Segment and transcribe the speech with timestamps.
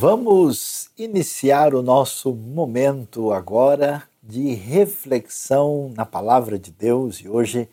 [0.00, 7.68] Vamos iniciar o nosso momento agora de reflexão na palavra de Deus e hoje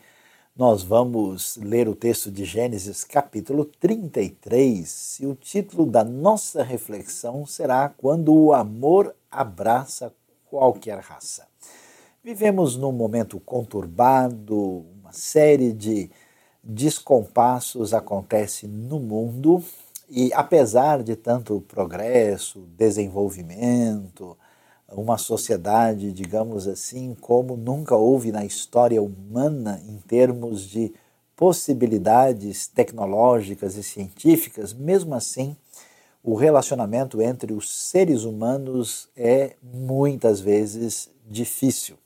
[0.56, 7.46] nós vamos ler o texto de Gênesis capítulo 33 e o título da nossa reflexão
[7.46, 10.12] será Quando o amor abraça
[10.50, 11.46] qualquer raça.
[12.24, 16.10] Vivemos num momento conturbado, uma série de
[16.60, 19.62] descompassos acontece no mundo
[20.08, 24.36] e apesar de tanto progresso, desenvolvimento,
[24.88, 30.92] uma sociedade, digamos assim, como nunca houve na história humana em termos de
[31.34, 35.56] possibilidades tecnológicas e científicas, mesmo assim,
[36.22, 41.96] o relacionamento entre os seres humanos é muitas vezes difícil.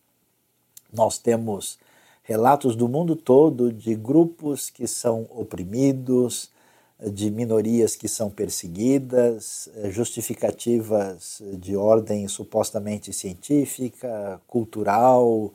[0.92, 1.78] Nós temos
[2.23, 6.51] relatos do mundo todo de grupos que são oprimidos,
[7.09, 15.52] de minorias que são perseguidas, eh, justificativas de ordem supostamente científica, cultural,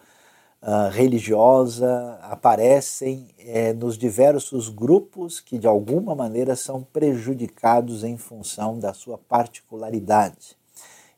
[0.65, 8.79] uh, religiosa, aparecem é, nos diversos grupos que de alguma maneira são prejudicados em função
[8.79, 10.57] da sua particularidade.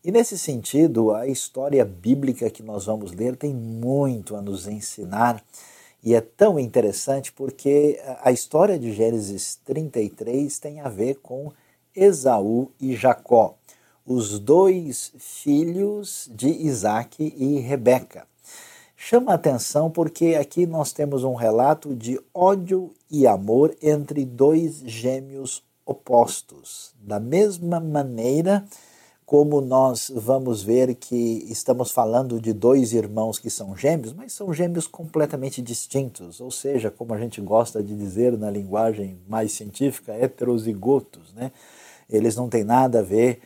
[0.03, 5.43] E nesse sentido, a história bíblica que nós vamos ler tem muito a nos ensinar
[6.07, 11.51] e é tão interessante porque a história de Gênesis 33 tem a ver com
[11.93, 13.57] Esaú e Jacó,
[14.05, 18.25] os dois filhos de Isaac e Rebeca.
[18.95, 25.61] Chama atenção porque aqui nós temos um relato de ódio e amor entre dois gêmeos
[25.85, 26.95] opostos.
[27.01, 28.63] Da mesma maneira
[29.27, 34.53] como nós vamos ver que estamos falando de dois irmãos que são gêmeos, mas são
[34.53, 40.13] gêmeos completamente distintos, ou seja, como a gente gosta de dizer na linguagem mais científica,
[40.13, 41.51] heterozigotos, né?
[42.09, 43.41] Eles não têm nada a ver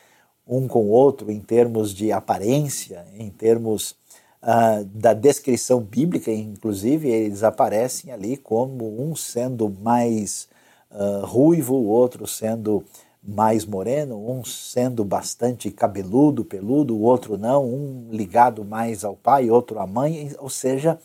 [0.47, 3.95] um com o outro em termos de aparência, em termos
[4.44, 10.47] uh, da descrição bíblica, inclusive, eles aparecem ali como um sendo mais
[10.91, 12.83] uh, ruivo, o outro sendo
[13.23, 19.49] mais moreno, um sendo bastante cabeludo, peludo, o outro não, um ligado mais ao pai,
[19.49, 20.99] outro à mãe, ou seja,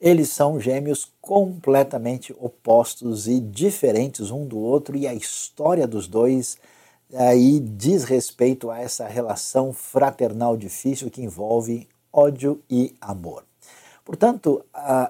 [0.00, 6.58] eles são gêmeos completamente opostos e diferentes um do outro, e a história dos dois
[7.14, 13.44] aí diz respeito a essa relação fraternal difícil que envolve ódio e amor.
[14.04, 14.64] Portanto,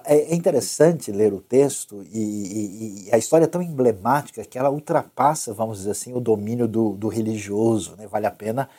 [0.05, 4.69] é, é interessante ler o texto e, e, a história é tão emblemática que ela
[4.69, 7.95] ultrapassa, vamos dizer assim, o domínio do, do religioso.
[7.97, 8.07] Né?
[8.07, 8.69] Vale a pena,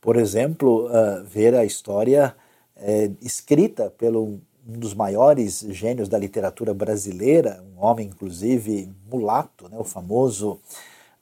[0.00, 2.34] por exemplo, uh, ver a história
[2.76, 9.76] é, escrita pelo um dos maiores gênios da literatura brasileira, um homem, inclusive, mulato, né?
[9.76, 10.60] o famoso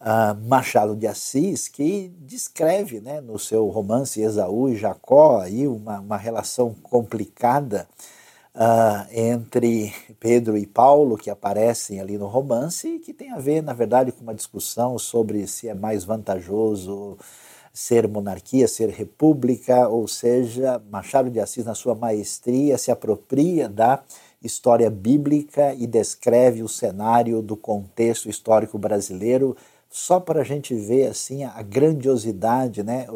[0.01, 6.01] uh, Machado de Assis, que descreve né, no seu romance Esaú e Jacó aí uma,
[6.01, 7.89] uma relação complicada
[8.55, 13.62] uh, entre Pedro e Paulo, que aparecem ali no romance, e que tem a ver,
[13.62, 17.19] na verdade, com uma discussão sobre se é mais vantajoso
[17.72, 24.03] ser monarquia, ser república, ou seja, Machado de Assis, na sua maestria, se apropria da
[24.43, 29.56] história bíblica e descreve o cenário do contexto histórico brasileiro,
[29.89, 33.06] só para a gente ver assim a grandiosidade, né?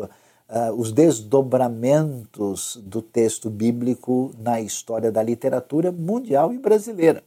[0.54, 7.24] Uh, os desdobramentos do texto bíblico na história da literatura mundial e brasileira.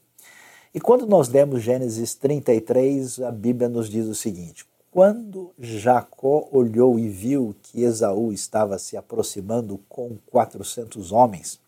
[0.73, 6.97] E quando nós lemos Gênesis 33, a Bíblia nos diz o seguinte: Quando Jacó olhou
[6.97, 11.59] e viu que Esaú estava se aproximando com 400 homens,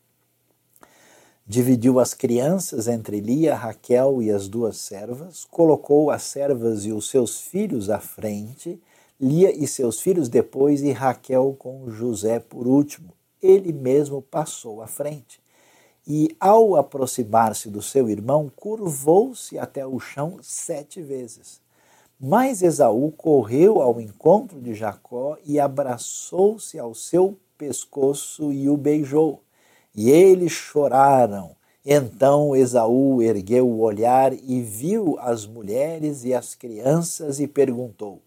[1.45, 7.09] dividiu as crianças entre Lia, Raquel e as duas servas, colocou as servas e os
[7.09, 8.79] seus filhos à frente
[9.21, 13.11] Lia e seus filhos depois e Raquel com José por último.
[13.41, 15.41] Ele mesmo passou à frente.
[16.07, 21.59] E, ao aproximar-se do seu irmão, curvou-se até o chão sete vezes.
[22.17, 29.43] Mas Esaú correu ao encontro de Jacó e abraçou-se ao seu pescoço e o beijou.
[29.93, 31.57] E eles choraram.
[31.85, 38.21] Então Esaú ergueu o olhar e viu as mulheres e as crianças e perguntou: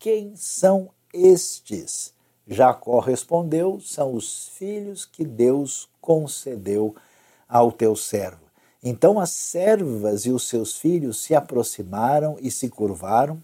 [0.00, 2.14] quem são estes?
[2.48, 6.96] Jacó respondeu: São os filhos que Deus concedeu
[7.46, 8.40] ao teu servo.
[8.82, 13.42] Então as servas e os seus filhos se aproximaram e se curvaram.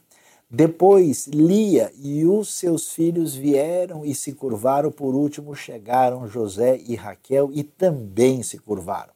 [0.48, 4.90] Depois Lia e os seus filhos vieram e se curvaram.
[4.90, 9.12] Por último chegaram José e Raquel e também se curvaram.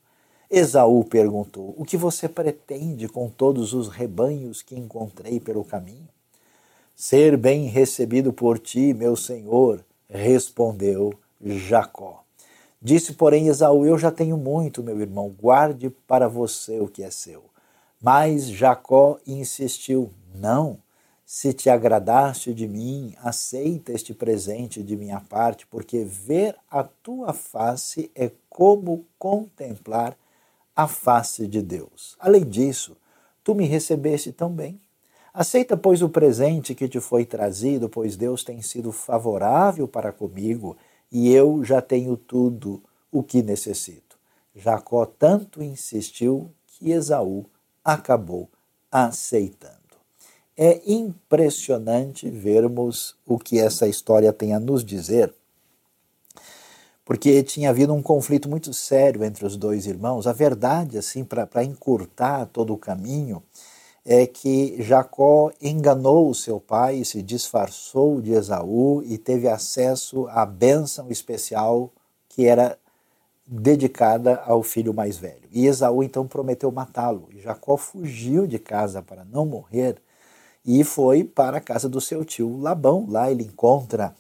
[0.51, 6.09] Esaú perguntou: O que você pretende com todos os rebanhos que encontrei pelo caminho?
[7.01, 12.23] Ser bem recebido por ti, meu senhor, respondeu Jacó.
[12.81, 17.11] Disse, porém, Esaú: Eu já tenho muito, meu irmão, guarde para você o que é
[17.11, 17.45] seu.
[18.03, 20.77] Mas Jacó insistiu: Não,
[21.25, 27.33] se te agradaste de mim, aceita este presente de minha parte, porque ver a tua
[27.33, 30.15] face é como contemplar
[30.77, 32.15] a face de Deus.
[32.21, 32.95] Além disso,
[33.43, 34.79] tu me recebeste tão bem.
[35.33, 40.77] Aceita, pois, o presente que te foi trazido, pois Deus tem sido favorável para comigo
[41.11, 42.83] e eu já tenho tudo
[43.13, 44.19] o que necessito.
[44.55, 47.47] Jacó tanto insistiu que Esaú
[47.85, 48.49] acabou
[48.91, 49.77] aceitando.
[50.57, 55.33] É impressionante vermos o que essa história tem a nos dizer,
[57.05, 60.27] porque tinha havido um conflito muito sério entre os dois irmãos.
[60.27, 63.43] A verdade, assim, para encurtar todo o caminho,
[64.13, 70.45] é que Jacó enganou o seu pai, se disfarçou de Esaú e teve acesso à
[70.45, 71.93] bênção especial
[72.29, 72.77] que era
[73.47, 75.49] dedicada ao filho mais velho.
[75.53, 77.29] E Esaú então prometeu matá-lo.
[77.33, 80.03] E Jacó fugiu de casa para não morrer
[80.67, 83.07] e foi para a casa do seu tio Labão.
[83.09, 84.13] Lá ele encontra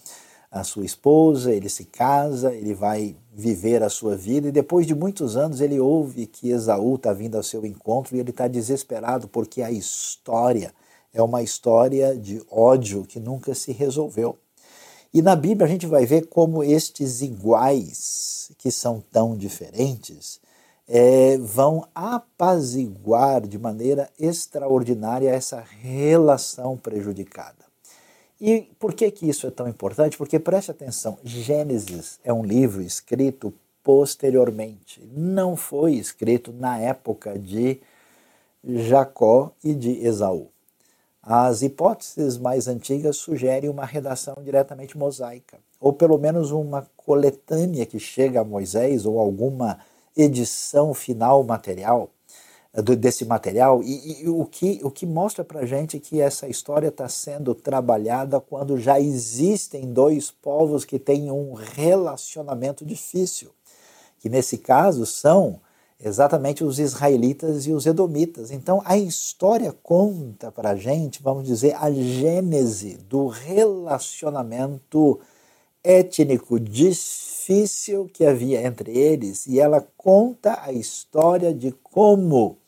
[0.51, 4.95] a sua esposa, ele se casa, ele vai viver a sua vida e depois de
[4.95, 9.29] muitos anos ele ouve que Esaú está vindo ao seu encontro e ele está desesperado
[9.29, 10.75] porque a história
[11.15, 14.37] é uma história de ódio que nunca se resolveu.
[15.15, 20.41] E na Bíblia a gente vai ver como estes iguais, que são tão diferentes,
[20.89, 27.70] é, vão apaziguar de maneira extraordinária essa relação prejudicada.
[28.41, 30.17] E por que, que isso é tão importante?
[30.17, 33.53] Porque preste atenção, Gênesis é um livro escrito
[33.83, 37.81] posteriormente, não foi escrito na época de
[38.65, 40.49] Jacó e de Esaú.
[41.23, 47.99] As hipóteses mais antigas sugerem uma redação diretamente mosaica, ou pelo menos uma coletânea que
[47.99, 49.79] chega a Moisés, ou alguma
[50.17, 52.11] edição final material
[52.73, 53.83] eh, desse material.
[53.83, 58.41] E, e o, que, o que mostra para gente que essa história está sendo trabalhada
[58.41, 63.51] quando já existem dois povos que têm um relacionamento difícil,
[64.19, 65.61] que nesse caso são
[66.03, 68.51] exatamente os israelitas e os edomitas.
[68.51, 75.21] Então a história conta para gente, vamos dizer, a gênese do relacionamento
[75.83, 82.60] étnico difícil que havia entre eles e ela conta a história de como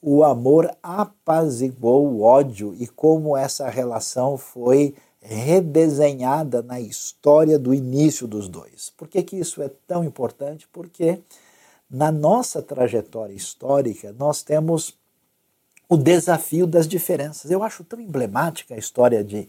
[0.00, 8.26] o amor apaziguou o ódio e como essa relação foi redesenhada na história do início
[8.26, 8.92] dos dois.
[8.96, 10.68] Por que, que isso é tão importante?
[10.72, 11.20] Porque
[11.90, 14.96] na nossa trajetória histórica, nós temos
[15.88, 17.50] o desafio das diferenças.
[17.50, 19.48] Eu acho tão emblemática a história de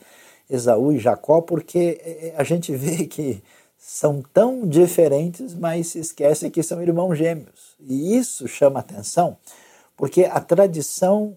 [0.49, 3.41] Esaú e Jacó, porque é, é, a gente vê que
[3.77, 7.75] são tão diferentes, mas se esquece que são irmãos gêmeos.
[7.79, 9.37] E isso chama atenção,
[9.97, 11.35] porque a tradição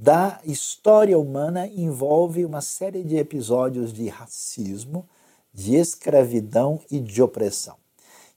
[0.00, 5.06] da história humana envolve uma série de episódios de racismo,
[5.52, 7.76] de escravidão e de opressão.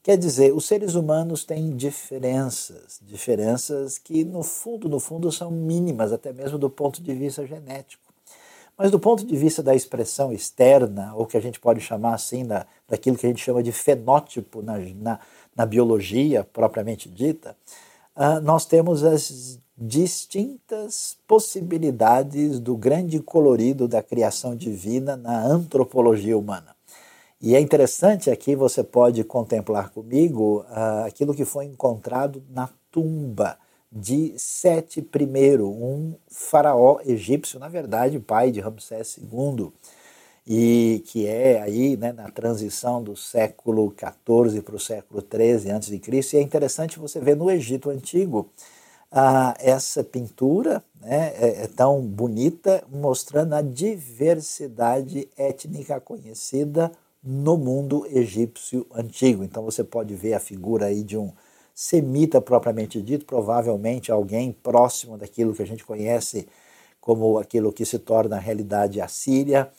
[0.03, 6.11] Quer dizer, os seres humanos têm diferenças, diferenças que no fundo, no fundo são mínimas,
[6.11, 8.03] até mesmo do ponto de vista genético.
[8.77, 12.45] Mas do ponto de vista da expressão externa, ou que a gente pode chamar assim,
[12.45, 15.19] da, daquilo que a gente chama de fenótipo na, na,
[15.55, 17.55] na biologia propriamente dita,
[18.41, 26.75] nós temos as distintas possibilidades do grande colorido da criação divina na antropologia humana.
[27.41, 33.57] E é interessante aqui você pode contemplar comigo uh, aquilo que foi encontrado na tumba
[33.89, 39.71] de Sete I, um faraó egípcio, na verdade, pai de Ramsés II,
[40.51, 46.01] e que é aí né, na transição do século XIV para o século XIII a.C.
[46.33, 48.49] E é interessante você ver no Egito Antigo
[49.11, 56.91] uh, essa pintura né, é, é tão bonita, mostrando a diversidade étnica conhecida
[57.23, 59.43] no mundo egípcio antigo.
[59.43, 61.31] Então você pode ver a figura aí de um
[61.75, 66.47] semita propriamente dito, provavelmente alguém próximo daquilo que a gente conhece
[66.99, 69.69] como aquilo que se torna a realidade assíria,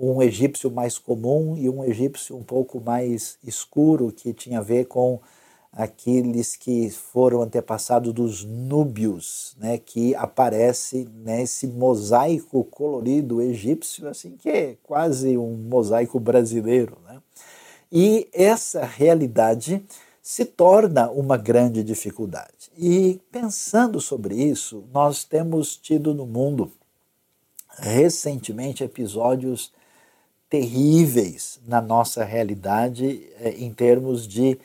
[0.00, 4.86] um egípcio mais comum e um egípcio um pouco mais escuro que tinha a ver
[4.86, 5.20] com
[5.72, 14.48] aqueles que foram antepassados dos núbios, né, que aparece nesse mosaico colorido egípcio, assim que
[14.48, 17.20] é quase um mosaico brasileiro, né?
[17.92, 19.84] E essa realidade
[20.22, 22.70] se torna uma grande dificuldade.
[22.78, 26.70] E pensando sobre isso, nós temos tido no mundo
[27.78, 29.72] recentemente episódios
[30.50, 34.58] terríveis na nossa realidade eh, em termos de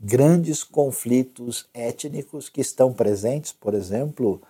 [0.00, 4.40] grandes conflitos étnicos que estão presentes, por exemplo,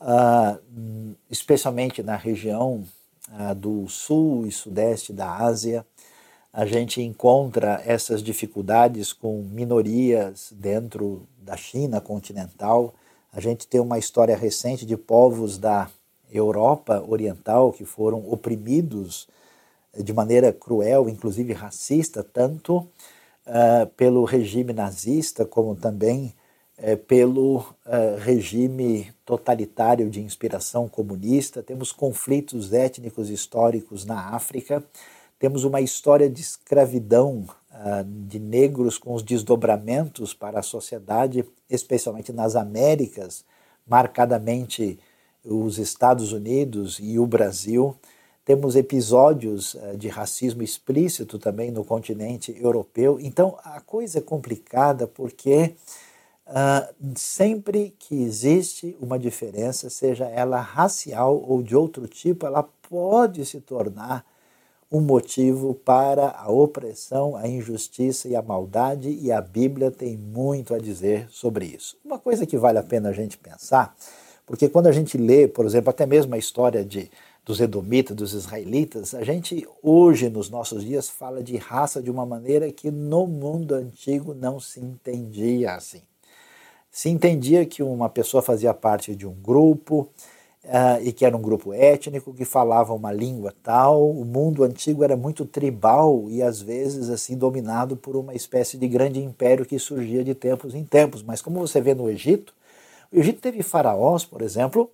[0.00, 2.84] uh, especialmente na região
[3.28, 5.86] uh, do sul e sudeste da Ásia.
[6.52, 12.94] A gente encontra essas dificuldades com minorias dentro da China continental.
[13.32, 15.88] A gente tem uma história recente de povos da
[16.30, 19.28] Europa Oriental que foram oprimidos
[19.96, 26.34] de maneira cruel, inclusive racista, tanto uh, pelo regime nazista como também
[26.78, 31.62] uh, pelo uh, regime totalitário de inspiração comunista.
[31.62, 34.82] Temos conflitos étnicos históricos na África,
[35.38, 37.46] temos uma história de escravidão
[38.28, 43.44] de negros com os desdobramentos para a sociedade, especialmente nas Américas,
[43.84, 45.00] marcadamente
[45.44, 47.96] os Estados Unidos e o Brasil.
[48.44, 53.18] Temos episódios uh, de racismo explícito também no continente europeu.
[53.20, 55.74] Então a coisa é complicada porque
[56.46, 63.46] uh, sempre que existe uma diferença, seja ela racial ou de outro tipo, ela pode
[63.46, 64.24] se tornar
[64.90, 70.74] um motivo para a opressão, a injustiça e a maldade, e a Bíblia tem muito
[70.74, 71.96] a dizer sobre isso.
[72.04, 73.96] Uma coisa que vale a pena a gente pensar
[74.46, 77.10] porque quando a gente lê, por exemplo, até mesmo a história de,
[77.44, 82.24] dos edomitas, dos israelitas, a gente hoje, nos nossos dias, fala de raça de uma
[82.24, 86.02] maneira que no mundo antigo não se entendia assim.
[86.90, 90.08] Se entendia que uma pessoa fazia parte de um grupo,
[90.64, 94.08] Uh, e que era um grupo étnico que falava uma língua tal.
[94.08, 98.86] O mundo antigo era muito tribal e às vezes assim dominado por uma espécie de
[98.86, 101.20] grande império que surgia de tempos em tempos.
[101.20, 102.54] Mas como você vê no Egito,
[103.12, 104.88] o Egito teve faraós, por exemplo,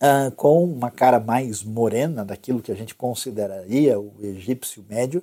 [0.00, 5.22] uh, com uma cara mais morena daquilo que a gente consideraria o egípcio médio,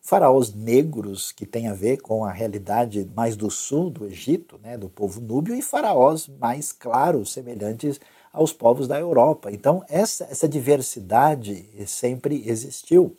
[0.00, 4.76] faraós negros que tem a ver com a realidade mais do sul do Egito, né,
[4.76, 8.00] do povo núbio, e faraós mais claros, semelhantes
[8.32, 9.52] aos povos da Europa.
[9.52, 13.16] Então, essa, essa diversidade sempre existiu.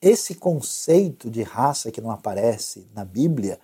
[0.00, 3.58] Esse conceito de raça que não aparece na Bíblia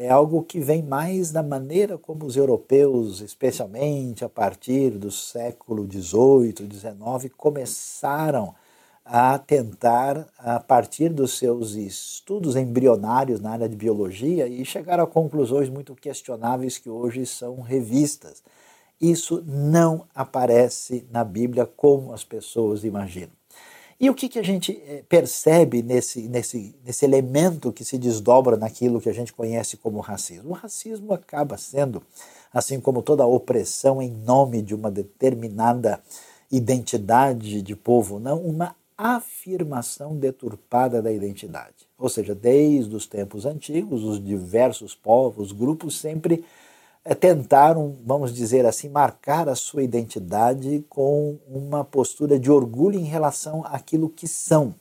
[0.00, 5.86] é algo que vem mais da maneira como os europeus, especialmente a partir do século
[5.86, 8.54] XVIII, XIX, começaram
[9.04, 15.06] a tentar, a partir dos seus estudos embrionários na área de biologia, e chegar a
[15.06, 18.42] conclusões muito questionáveis que hoje são revistas.
[18.98, 23.39] Isso não aparece na Bíblia como as pessoas imaginam.
[24.00, 28.56] E o que, que a gente eh, percebe nesse, nesse, nesse elemento que se desdobra
[28.56, 30.50] naquilo que a gente conhece como racismo?
[30.50, 32.02] O racismo acaba sendo,
[32.50, 36.00] assim como toda opressão em nome de uma determinada
[36.50, 41.86] identidade de povo, não, uma afirmação deturpada da identidade.
[41.98, 46.42] Ou seja, desde os tempos antigos, os diversos povos, grupos sempre
[47.18, 53.64] tentaram, vamos dizer assim, marcar a sua identidade com uma postura de orgulho em relação
[53.64, 54.74] àquilo que são.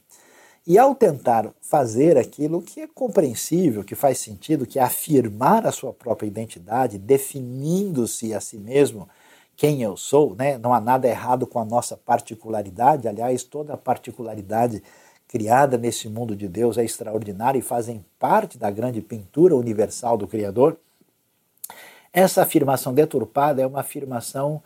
[0.67, 5.71] E ao tentar fazer aquilo que é compreensível, que faz sentido, que é afirmar a
[5.71, 9.07] sua própria identidade, definindo-se a si mesmo
[9.55, 10.57] quem eu sou, né?
[10.57, 14.83] não há nada errado com a nossa particularidade, aliás, toda a particularidade
[15.27, 20.27] criada nesse mundo de Deus é extraordinária e fazem parte da grande pintura universal do
[20.27, 20.77] Criador.
[22.11, 24.61] Essa afirmação deturpada é uma afirmação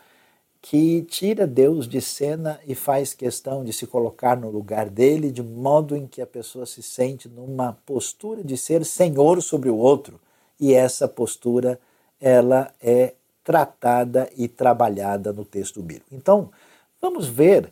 [0.62, 5.42] que tira Deus de cena e faz questão de se colocar no lugar dele, de
[5.42, 10.18] modo em que a pessoa se sente numa postura de ser senhor sobre o outro.
[10.58, 11.78] E essa postura,
[12.18, 16.14] ela é tratada e trabalhada no texto bíblico.
[16.14, 16.50] Então,
[16.98, 17.70] vamos ver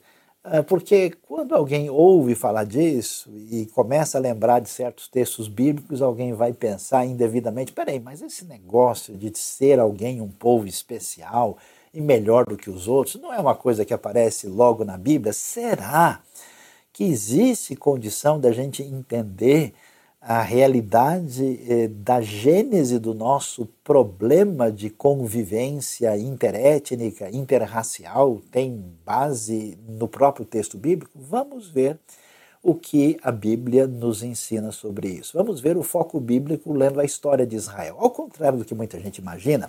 [0.66, 6.32] porque quando alguém ouve falar disso e começa a lembrar de certos textos bíblicos, alguém
[6.32, 11.56] vai pensar indevidamente: peraí, mas esse negócio de ser alguém um povo especial
[11.94, 15.32] e melhor do que os outros não é uma coisa que aparece logo na Bíblia?
[15.32, 16.20] Será
[16.92, 19.72] que existe condição da gente entender
[20.24, 30.06] a realidade eh, da gênese do nosso problema de convivência interétnica, interracial, tem base no
[30.06, 31.10] próprio texto bíblico?
[31.16, 31.98] Vamos ver
[32.62, 35.36] o que a Bíblia nos ensina sobre isso.
[35.36, 37.96] Vamos ver o foco bíblico lendo a história de Israel.
[37.98, 39.68] Ao contrário do que muita gente imagina,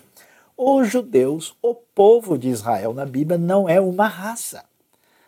[0.56, 4.64] os judeus, o povo de Israel na Bíblia, não é uma raça.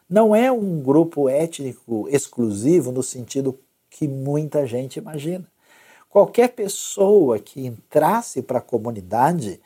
[0.08, 3.58] Não é um grupo étnico exclusivo no sentido
[3.95, 5.45] que muita gente imagina.
[6.09, 9.61] Qualquer pessoa que entrasse para a comunidade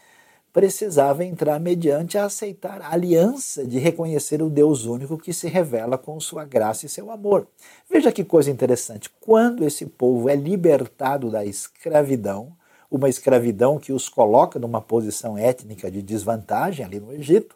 [0.53, 5.97] precisava entrar mediante a aceitar a aliança de reconhecer o Deus único que se revela
[5.97, 7.47] com sua graça e seu amor.
[7.89, 9.09] Veja que coisa interessante.
[9.19, 12.55] Quando esse povo é libertado da escravidão,
[12.89, 17.55] uma escravidão que os coloca numa posição étnica de desvantagem ali no Egito,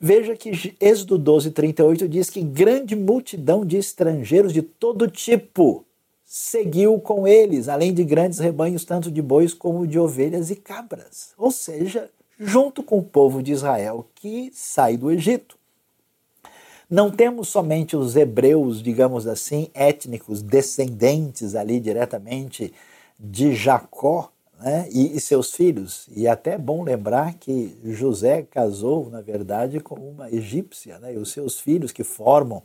[0.00, 5.84] veja que Êxodo 12, 38 diz que grande multidão de estrangeiros de todo tipo
[6.24, 11.32] seguiu com eles, além de grandes rebanhos, tanto de bois como de ovelhas e cabras.
[11.38, 15.56] Ou seja, junto com o povo de Israel que sai do Egito.
[16.88, 22.72] Não temos somente os hebreus, digamos assim, étnicos, descendentes ali diretamente
[23.18, 26.08] de Jacó né, e, e, seus filhos.
[26.14, 31.18] E até é bom lembrar que José casou, na verdade, com uma egípcia, né, e
[31.18, 32.62] os seus filhos que formam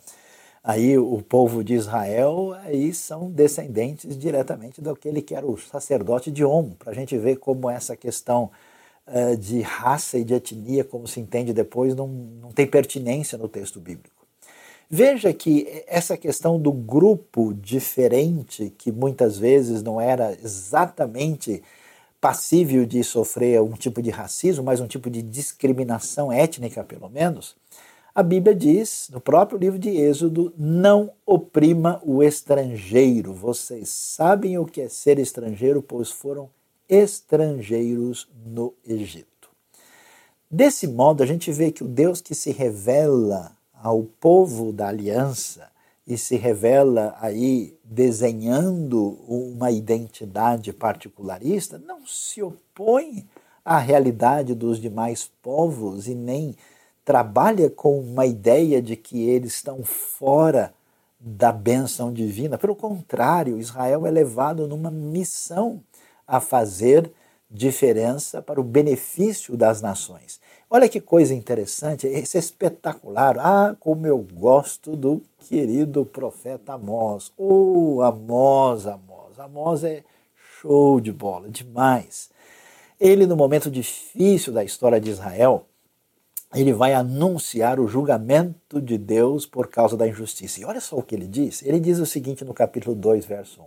[0.64, 6.46] aí o povo de Israel aí são descendentes diretamente daquele que era o sacerdote de
[6.46, 8.52] Om, para a gente ver como essa questão
[9.08, 13.48] uh, de raça e de etnia, como se entende depois, não, não tem pertinência no
[13.48, 14.22] texto bíblico.
[14.94, 21.64] Veja que essa questão do grupo diferente, que muitas vezes não era exatamente
[22.22, 27.56] passível de sofrer um tipo de racismo, mas um tipo de discriminação étnica, pelo menos,
[28.14, 33.34] a Bíblia diz, no próprio livro de Êxodo, não oprima o estrangeiro.
[33.34, 36.50] Vocês sabem o que é ser estrangeiro, pois foram
[36.88, 39.50] estrangeiros no Egito.
[40.50, 45.71] Desse modo, a gente vê que o Deus que se revela ao povo da aliança
[46.06, 53.28] e se revela aí desenhando uma identidade particularista, não se opõe
[53.64, 56.56] à realidade dos demais povos e nem
[57.06, 60.74] trabalha com uma ideia de que eles estão fora
[61.20, 62.58] da bênção divina.
[62.58, 65.84] Pelo contrário, Israel é levado numa missão
[66.28, 67.12] a fazer
[67.50, 70.41] diferença para o benefício das nações.
[70.74, 73.38] Olha que coisa interessante, isso é espetacular.
[73.38, 77.34] Ah, como eu gosto do querido profeta Amós.
[77.36, 79.38] Oh, Amós, Amós.
[79.38, 80.02] Amós é
[80.62, 82.30] show de bola, demais.
[82.98, 85.66] Ele, no momento difícil da história de Israel,
[86.56, 90.62] ele vai anunciar o julgamento de Deus por causa da injustiça.
[90.62, 91.62] E olha só o que ele diz.
[91.64, 93.66] Ele diz o seguinte no capítulo 2, verso 1.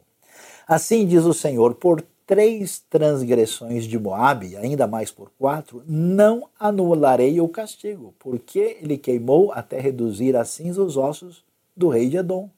[0.66, 7.40] Assim diz o Senhor: por três transgressões de Moabe, ainda mais por quatro, não anularei
[7.40, 11.44] o castigo, porque ele queimou até reduzir a cinza os ossos
[11.76, 12.48] do rei de Edom.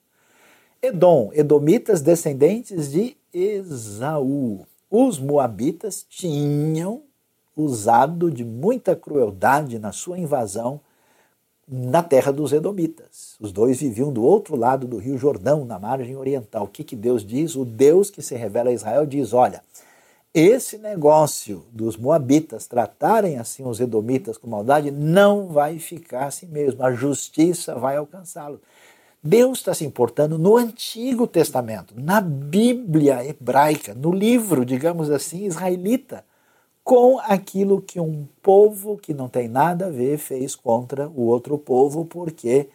[0.80, 4.66] Edom, edomitas descendentes de Esaú.
[4.90, 7.02] Os moabitas tinham
[7.56, 10.80] usado de muita crueldade na sua invasão
[11.68, 13.34] na terra dos Edomitas.
[13.40, 16.64] Os dois viviam do outro lado do rio Jordão, na margem oriental.
[16.64, 17.56] O que, que Deus diz?
[17.56, 19.62] O Deus que se revela a Israel diz: olha,
[20.32, 26.84] esse negócio dos moabitas tratarem assim os edomitas com maldade não vai ficar assim mesmo.
[26.84, 28.60] A justiça vai alcançá-lo.
[29.22, 36.24] Deus está se importando no Antigo Testamento, na Bíblia hebraica, no livro, digamos assim, israelita
[36.86, 41.58] com aquilo que um povo que não tem nada a ver fez contra o outro
[41.58, 42.68] povo, porque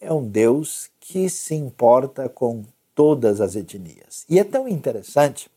[0.00, 4.24] é um Deus que se importa com todas as etnias.
[4.28, 5.48] E é tão interessante,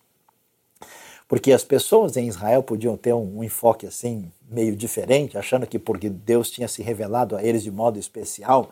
[1.28, 6.08] porque as pessoas em Israel podiam ter um, enfoque assim meio diferente, achando que porque
[6.08, 8.70] Deus tinha se revelado a eles de modo especial,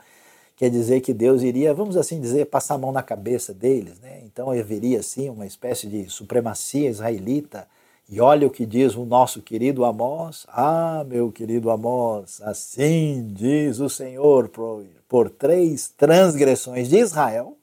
[0.56, 4.22] quer dizer que Deus iria, vamos assim dizer, passar a mão na cabeça deles, né?
[4.26, 7.68] Então haveria assim uma espécie de supremacia israelita
[8.14, 10.46] e olha o que diz o nosso querido Amós.
[10.48, 17.58] Ah, meu querido Amós, assim diz o Senhor por, por três transgressões de Israel,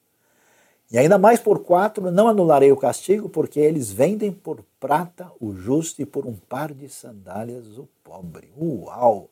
[0.90, 5.54] e ainda mais por quatro, não anularei o castigo, porque eles vendem por prata o
[5.54, 8.52] justo e por um par de sandálias o pobre.
[8.60, 9.30] Uau!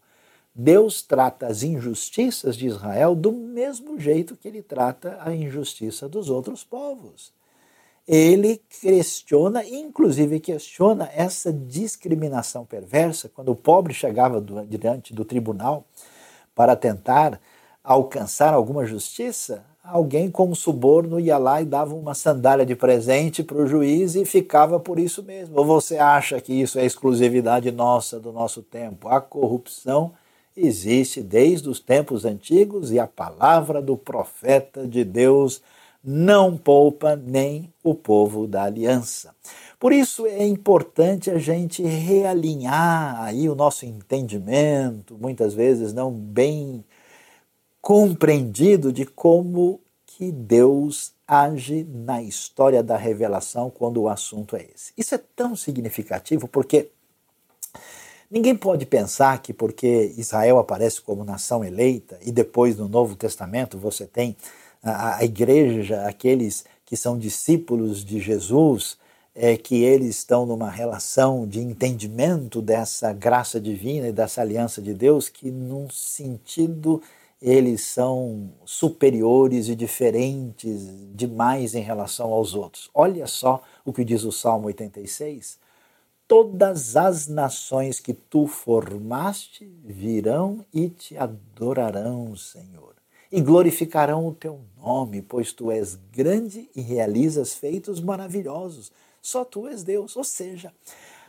[0.55, 6.31] Deus trata as injustiças de Israel do mesmo jeito que ele trata a injustiça dos
[6.31, 7.37] outros povos
[8.09, 15.85] ele questiona, inclusive questiona essa discriminação perversa, quando o pobre chegava diante do tribunal
[16.55, 17.39] para tentar
[17.85, 23.59] alcançar alguma justiça, alguém com suborno ia lá e dava uma sandália de presente para
[23.59, 25.59] o juiz e ficava por isso mesmo.
[25.59, 29.09] Ou você acha que isso é exclusividade nossa, do nosso tempo?
[29.09, 30.13] A corrupção
[30.57, 35.63] existe desde os tempos antigos e a palavra do profeta de Deus
[36.03, 39.35] não poupa nem o povo da aliança.
[39.79, 46.85] Por isso é importante a gente realinhar aí o nosso entendimento, muitas vezes não bem
[47.81, 54.93] compreendido de como que Deus age na história da revelação quando o assunto é esse.
[54.97, 56.91] Isso é tão significativo porque
[58.31, 63.79] Ninguém pode pensar que porque Israel aparece como nação eleita e depois no Novo Testamento
[63.79, 64.37] você tem
[64.83, 68.97] a, a igreja, aqueles que são discípulos de Jesus,
[69.35, 74.95] é que eles estão numa relação de entendimento dessa graça divina e dessa aliança de
[74.95, 77.01] Deus, que num sentido
[77.41, 82.91] eles são superiores e diferentes demais em relação aos outros.
[82.93, 85.59] Olha só o que diz o Salmo 86
[86.29, 92.95] todas as nações que tu formaste virão e te adorarão, Senhor,
[93.31, 98.91] e glorificarão o teu nome, pois tu és grande e realizas feitos maravilhosos.
[99.21, 100.17] Só tu és Deus.
[100.17, 100.73] Ou seja,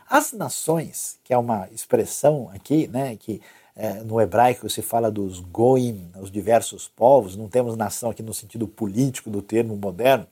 [0.08, 3.40] as nações, que é uma expressão aqui, né, que
[3.76, 8.34] é, no hebraico se fala dos goim, os diversos povos, não temos nação aqui no
[8.34, 10.26] sentido político do termo moderno,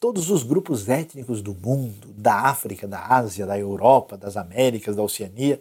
[0.00, 5.02] todos os grupos étnicos do mundo, da África, da Ásia, da Europa, das Américas, da
[5.02, 5.60] Oceania,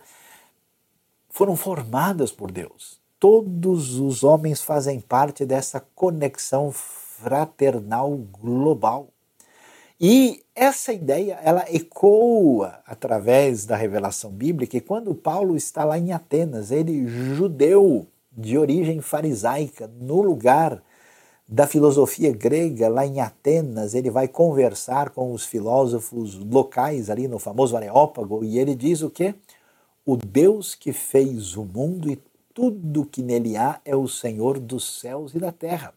[1.29, 2.99] foram formadas por Deus.
[3.19, 9.09] Todos os homens fazem parte dessa conexão fraternal global.
[9.99, 16.13] E essa ideia, ela ecoa através da revelação bíblica, e quando Paulo está lá em
[16.13, 17.05] Atenas, ele
[17.35, 20.81] judeu de origem farisaica, no lugar
[21.45, 27.39] da filosofia grega, lá em Atenas, ele vai conversar com os filósofos locais ali no
[27.39, 29.33] famoso Areópago e ele diz o quê?
[30.05, 32.15] O Deus que fez o mundo e
[32.59, 35.93] tudo que nele há é o Senhor dos céus e da terra.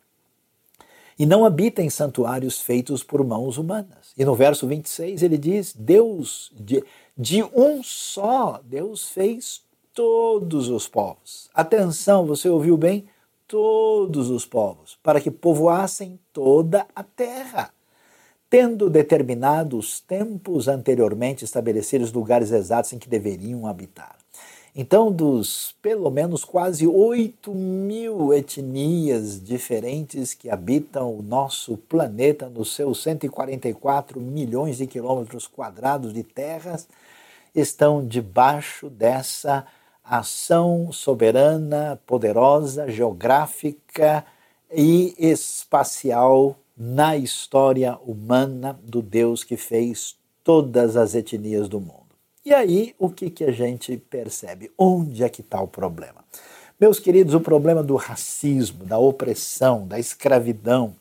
[1.18, 4.12] E não habita em santuários feitos por mãos humanas.
[4.16, 6.84] E no verso 26 ele diz: Deus, de,
[7.18, 11.50] de um só, Deus fez todos os povos.
[11.52, 13.06] Atenção, você ouviu bem?
[13.48, 17.70] todos os povos, para que povoassem toda a terra,
[18.48, 24.21] tendo determinado os tempos anteriormente estabelecidos lugares exatos em que deveriam habitar.
[24.74, 32.74] Então, dos pelo menos quase 8 mil etnias diferentes que habitam o nosso planeta, nos
[32.74, 36.88] seus 144 milhões de quilômetros quadrados de terras,
[37.54, 39.66] estão debaixo dessa
[40.02, 44.24] ação soberana, poderosa, geográfica
[44.72, 52.01] e espacial na história humana do Deus que fez todas as etnias do mundo.
[52.44, 54.70] E aí, o que, que a gente percebe?
[54.76, 56.24] Onde é que está o problema?
[56.78, 60.96] Meus queridos, o problema do racismo, da opressão, da escravidão,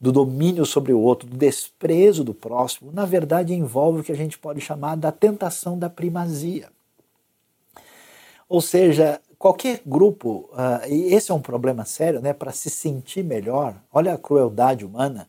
[0.00, 4.16] do domínio sobre o outro, do desprezo do próximo, na verdade envolve o que a
[4.16, 6.68] gente pode chamar da tentação da primazia.
[8.48, 13.24] Ou seja, qualquer grupo, uh, e esse é um problema sério, né, para se sentir
[13.24, 15.28] melhor, olha a crueldade humana,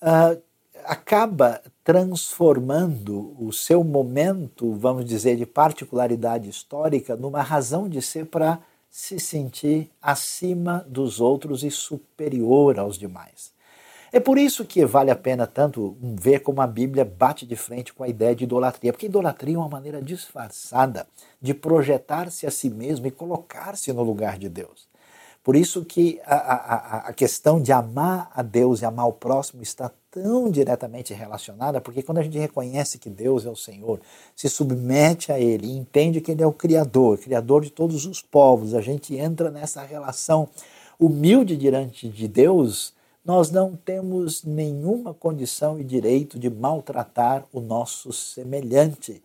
[0.00, 0.40] uh,
[0.86, 8.60] acaba transformando o seu momento, vamos dizer, de particularidade histórica numa razão de ser para
[8.90, 13.54] se sentir acima dos outros e superior aos demais.
[14.12, 17.92] É por isso que vale a pena tanto ver como a Bíblia bate de frente
[17.92, 21.06] com a ideia de idolatria, porque idolatria é uma maneira disfarçada
[21.42, 24.88] de projetar-se a si mesmo e colocar-se no lugar de Deus.
[25.42, 29.62] Por isso que a, a, a questão de amar a Deus e amar o próximo
[29.62, 29.90] está
[30.22, 34.00] tão diretamente relacionada, porque quando a gente reconhece que Deus é o Senhor,
[34.34, 38.72] se submete a Ele entende que Ele é o Criador, Criador de todos os povos,
[38.72, 40.48] a gente entra nessa relação
[40.98, 48.10] humilde diante de Deus, nós não temos nenhuma condição e direito de maltratar o nosso
[48.10, 49.22] semelhante.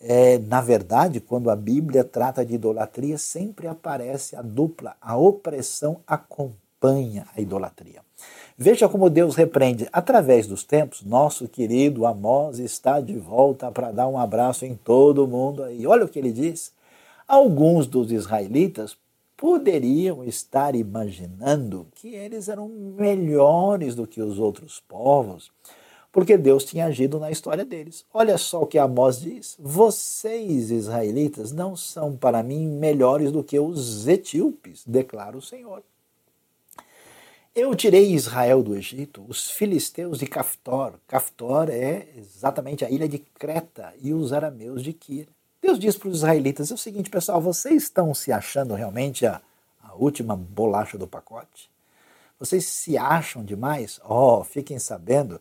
[0.00, 4.96] É, na verdade, quando a Bíblia trata de idolatria, sempre aparece a dupla.
[5.00, 8.02] A opressão acompanha a idolatria.
[8.56, 9.88] Veja como Deus repreende.
[9.92, 15.26] Através dos tempos, nosso querido Amós está de volta para dar um abraço em todo
[15.26, 15.68] mundo.
[15.70, 16.72] E olha o que ele diz.
[17.26, 18.96] Alguns dos israelitas
[19.36, 25.50] poderiam estar imaginando que eles eram melhores do que os outros povos,
[26.12, 28.04] porque Deus tinha agido na história deles.
[28.14, 33.58] Olha só o que Amós diz: Vocês, israelitas, não são para mim melhores do que
[33.58, 35.82] os etíopes, declara o Senhor.
[37.54, 40.94] Eu tirei Israel do Egito, os filisteus de Caftor.
[41.06, 45.28] Caftor é exatamente a ilha de Creta e os arameus de Kir.
[45.62, 49.40] Deus diz para os israelitas: é o seguinte, pessoal, vocês estão se achando realmente a,
[49.84, 51.70] a última bolacha do pacote?
[52.40, 54.00] Vocês se acham demais?
[54.04, 55.40] Oh, fiquem sabendo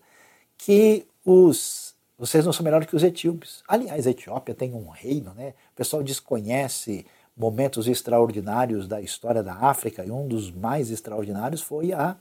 [0.55, 3.63] que os vocês não são melhores que os etíopes.
[3.67, 5.55] Aliás, a Etiópia tem um reino, né?
[5.73, 11.91] O pessoal desconhece momentos extraordinários da história da África e um dos mais extraordinários foi
[11.91, 12.15] a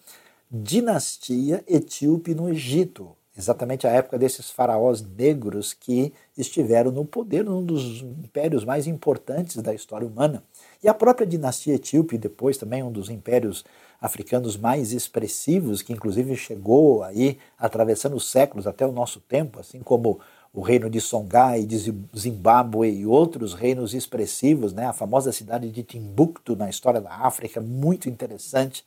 [0.51, 3.17] dinastia etíope no Egito.
[3.37, 9.57] exatamente a época desses faraós negros que estiveram no poder num dos impérios mais importantes
[9.57, 10.43] da história humana.
[10.83, 13.65] E a própria dinastia etíope, depois também um dos impérios
[13.99, 19.81] africanos mais expressivos, que inclusive chegou aí atravessando os séculos até o nosso tempo, assim
[19.81, 20.21] como
[20.53, 21.79] o reino de Songhai, de
[22.17, 24.87] Zimbábue e outros reinos expressivos, né?
[24.87, 28.85] a famosa cidade de Timbuktu na história da África, muito interessante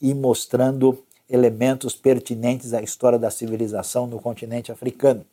[0.00, 5.24] e mostrando elementos pertinentes à história da civilização no continente africano.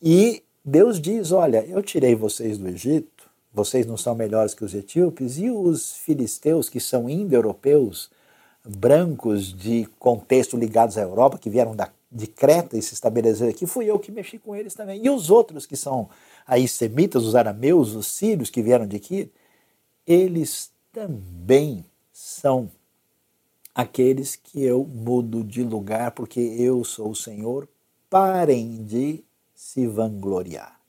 [0.00, 4.74] E Deus diz: Olha, eu tirei vocês do Egito, vocês não são melhores que os
[4.74, 8.10] etíopes, e os filisteus, que são indo-europeus,
[8.64, 13.66] brancos de contexto ligados à Europa, que vieram da, de Creta e se estabeleceram aqui,
[13.66, 15.04] fui eu que mexi com eles também.
[15.04, 16.08] E os outros que são
[16.46, 19.30] aí semitas, os arameus, os sírios que vieram de aqui,
[20.06, 22.70] eles também são
[23.74, 27.68] aqueles que eu mudo de lugar, porque eu sou o Senhor.
[28.08, 29.22] Parem de
[29.54, 30.80] se vangloriar.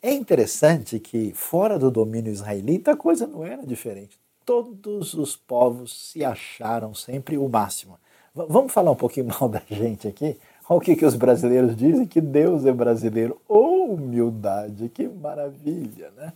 [0.00, 4.18] É interessante que, fora do domínio israelita, a coisa não era diferente.
[4.44, 7.98] Todos os povos se acharam sempre o máximo.
[8.34, 10.38] V vamos falar um pouquinho mal da gente aqui?
[10.68, 13.40] Olha o que, que os brasileiros dizem, que Deus é brasileiro.
[13.48, 16.32] Oh, humildade, que maravilha, né?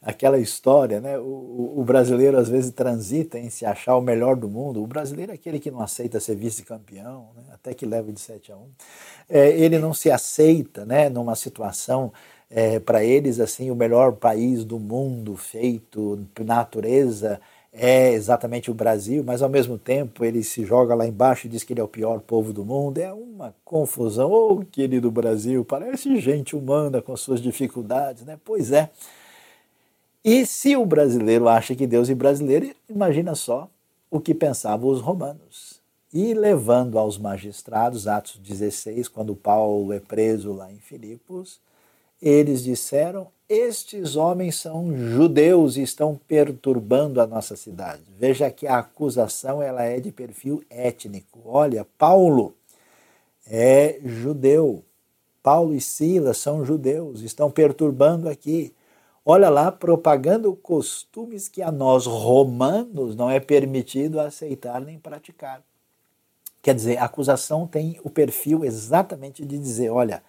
[0.00, 1.18] Aquela história, né?
[1.18, 4.82] O, o, brasileiro às vezes transita em se achar o melhor do mundo.
[4.82, 7.42] O brasileiro é aquele que não aceita ser vice-campeão, né?
[7.52, 8.60] até que leva de 7 a 1.
[9.28, 11.08] É, ele não se aceita né?
[11.08, 12.12] numa situação
[12.48, 17.40] é, para eles assim o melhor país do mundo feito natureza
[17.72, 21.62] é exatamente o Brasil, mas ao mesmo tempo ele se joga lá embaixo e diz
[21.62, 22.98] que ele é o pior povo do mundo.
[22.98, 24.30] É uma confusão.
[24.32, 28.38] Oh, querido Brasil, parece gente humana com suas dificuldades, né?
[28.44, 28.90] Pois é.
[30.24, 33.68] E se o brasileiro acha que Deus é brasileiro, imagina só
[34.10, 35.80] o que pensavam os romanos.
[36.12, 41.60] E levando aos magistrados, Atos 16, quando Paulo é preso lá em Filipos,
[42.20, 48.02] eles disseram: Estes homens são judeus e estão perturbando a nossa cidade.
[48.18, 51.40] Veja que a acusação ela é de perfil étnico.
[51.46, 52.54] Olha, Paulo
[53.46, 54.84] é judeu.
[55.42, 58.74] Paulo e Silas são judeus, estão perturbando aqui.
[59.24, 65.62] Olha lá, propagando costumes que a nós romanos não é permitido aceitar nem praticar.
[66.60, 70.22] Quer dizer, a acusação tem o perfil exatamente de dizer: olha,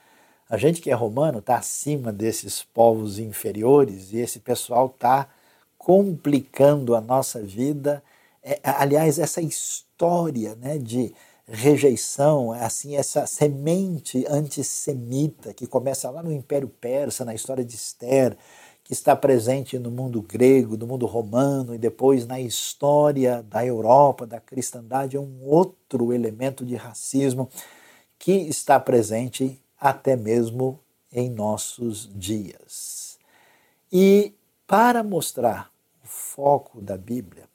[0.50, 5.30] a gente que é romano está acima desses povos inferiores e esse pessoal está
[5.78, 8.04] complicando a nossa vida.
[8.44, 11.14] É, aliás, essa história né, de
[11.48, 18.36] rejeição, assim essa semente antissemita que começa lá no Império Persa, na história de Esther,
[18.84, 24.26] que está presente no mundo grego, no mundo romano e depois na história da Europa,
[24.26, 27.48] da cristandade, é um outro elemento de racismo
[28.18, 30.80] que está presente até mesmo
[31.12, 33.18] em nossos dias.
[33.92, 34.34] E
[34.68, 35.72] para mostrar
[36.04, 37.46] o foco da Bíblia,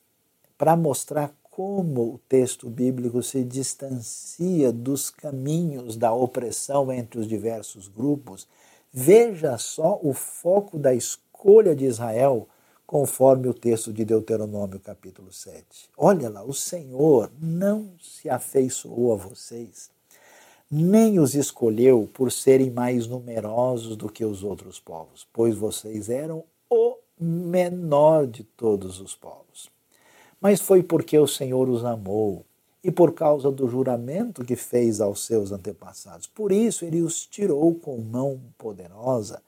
[0.58, 7.86] para mostrar como o texto bíblico se distancia dos caminhos da opressão entre os diversos
[7.86, 8.48] grupos,
[8.92, 12.48] veja só o foco da escolha de Israel
[12.84, 15.90] conforme o texto de Deuteronômio, capítulo 7.
[15.96, 19.93] Olha lá, o Senhor não se afeiçoou a vocês
[20.76, 26.42] nem os escolheu por serem mais numerosos do que os outros povos, pois vocês eram
[26.68, 29.70] o menor de todos os povos.
[30.40, 32.44] Mas foi porque o Senhor os amou
[32.82, 36.26] e por causa do juramento que fez aos seus antepassados.
[36.26, 39.40] Por isso ele os tirou com mão poderosa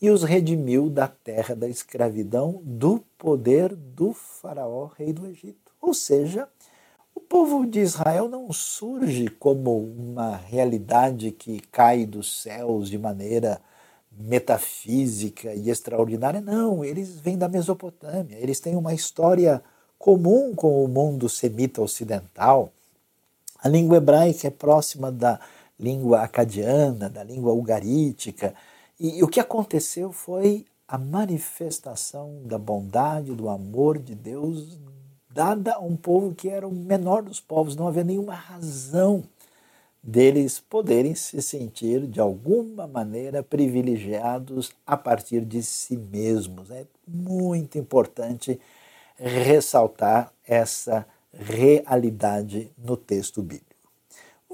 [0.00, 5.72] e os redimiu da terra da escravidão, do poder do Faraó, rei do Egito.
[5.80, 6.48] Ou seja,
[7.32, 13.58] povo de Israel não surge como uma realidade que cai dos céus de maneira
[14.12, 16.42] metafísica e extraordinária.
[16.42, 18.36] Não, eles vêm da Mesopotâmia.
[18.38, 19.64] Eles têm uma história
[19.98, 22.70] comum com o mundo semita ocidental.
[23.58, 25.40] A língua hebraica é próxima da
[25.80, 28.54] língua acadiana, da língua ugarítica.
[29.00, 34.78] E, e o que aconteceu foi a manifestação da bondade, do amor de Deus
[35.34, 39.24] dada a um povo que era o menor dos povos, não havia nenhuma razão
[40.02, 46.70] deles poderem se sentir de alguma maneira privilegiados a partir de si mesmos.
[46.70, 48.60] É muito importante
[49.16, 53.72] ressaltar essa realidade no texto bíblico.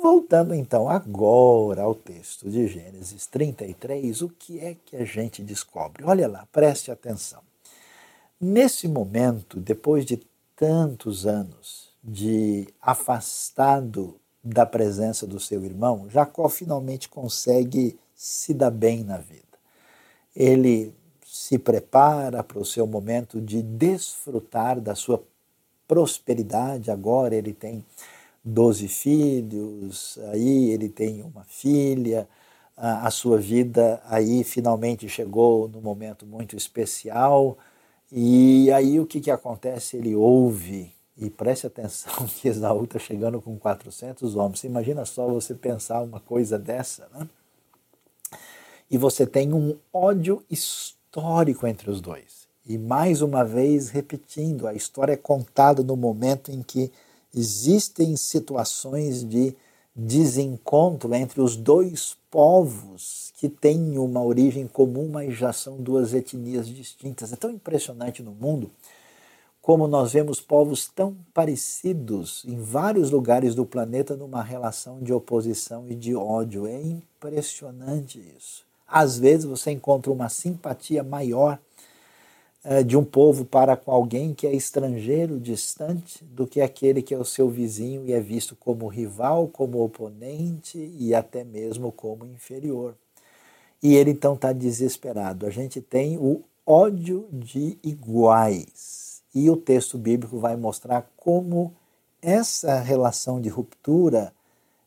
[0.00, 6.04] Voltando então agora ao texto de Gênesis 33, o que é que a gente descobre?
[6.04, 7.40] Olha lá, preste atenção.
[8.40, 10.16] Nesse momento, depois de
[10.58, 19.04] tantos anos de afastado da presença do seu irmão, Jacó finalmente consegue se dar bem
[19.04, 19.38] na vida.
[20.34, 20.92] Ele
[21.24, 25.22] se prepara para o seu momento de desfrutar da sua
[25.86, 26.90] prosperidade.
[26.90, 27.84] Agora ele tem
[28.44, 32.28] doze filhos, aí ele tem uma filha,
[32.76, 37.56] a, sua vida aí finalmente chegou num momento muito especial.
[38.10, 39.96] E aí o que, que acontece?
[39.96, 44.60] Ele ouve, e preste atenção que Esaú está chegando com 400 homens.
[44.60, 47.28] Você imagina só você pensar uma coisa dessa, né?
[48.90, 52.48] E você tem um ódio histórico entre os dois.
[52.64, 56.90] E mais uma vez, repetindo, a história é contada no momento em que
[57.34, 59.54] existem situações de
[59.94, 66.68] desencontro entre os dois povos que têm uma origem comum, mas já são duas etnias
[66.68, 67.32] distintas.
[67.32, 68.70] É tão impressionante no mundo
[69.68, 75.86] como nós vemos povos tão parecidos em vários lugares do planeta numa relação de oposição
[75.90, 76.66] e de ódio.
[76.66, 78.64] É impressionante isso.
[78.86, 81.58] Às vezes você encontra uma simpatia maior
[82.86, 87.18] de um povo para com alguém que é estrangeiro, distante, do que aquele que é
[87.18, 92.94] o seu vizinho e é visto como rival, como oponente e até mesmo como inferior.
[93.82, 95.46] E ele então está desesperado.
[95.46, 99.22] A gente tem o ódio de iguais.
[99.34, 101.72] E o texto bíblico vai mostrar como
[102.20, 104.32] essa relação de ruptura,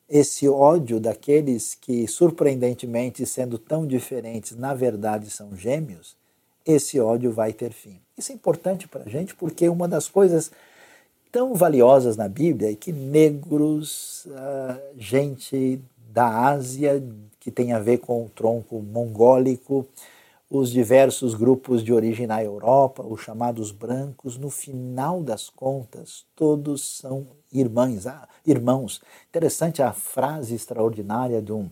[0.10, 6.18] esse ódio daqueles que, surpreendentemente, sendo tão diferentes, na verdade são gêmeos,
[6.66, 8.00] esse ódio vai ter fim.
[8.18, 10.52] Isso é importante para a gente porque uma das coisas
[11.32, 17.02] tão valiosas na Bíblia é que negros, uh, gente da Ásia,
[17.40, 19.88] que tem a ver com o tronco mongólico,
[20.50, 26.98] os diversos grupos de origem na Europa, os chamados brancos, no final das contas, todos
[26.98, 29.02] são irmãs, ah, irmãos.
[29.30, 31.70] Interessante a frase extraordinária de um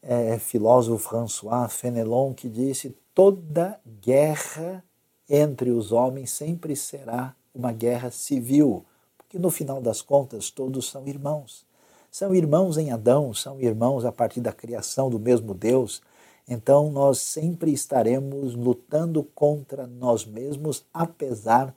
[0.00, 4.84] é, filósofo François Fenelon que disse: toda guerra
[5.28, 8.84] entre os homens sempre será uma guerra civil,
[9.16, 11.66] porque no final das contas todos são irmãos.
[12.10, 16.02] São irmãos em Adão, são irmãos a partir da criação do mesmo Deus.
[16.46, 21.74] Então nós sempre estaremos lutando contra nós mesmos, apesar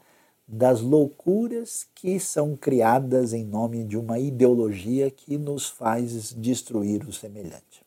[0.48, 7.14] das loucuras que são criadas em nome de uma ideologia que nos faz destruir o
[7.14, 7.85] semelhante.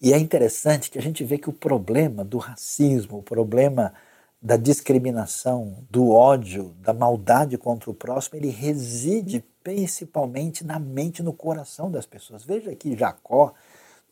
[0.00, 3.94] E é interessante que a gente vê que o problema do racismo, o problema
[4.40, 11.32] da discriminação, do ódio, da maldade contra o próximo, ele reside principalmente na mente, no
[11.32, 12.44] coração das pessoas.
[12.44, 13.52] Veja que Jacó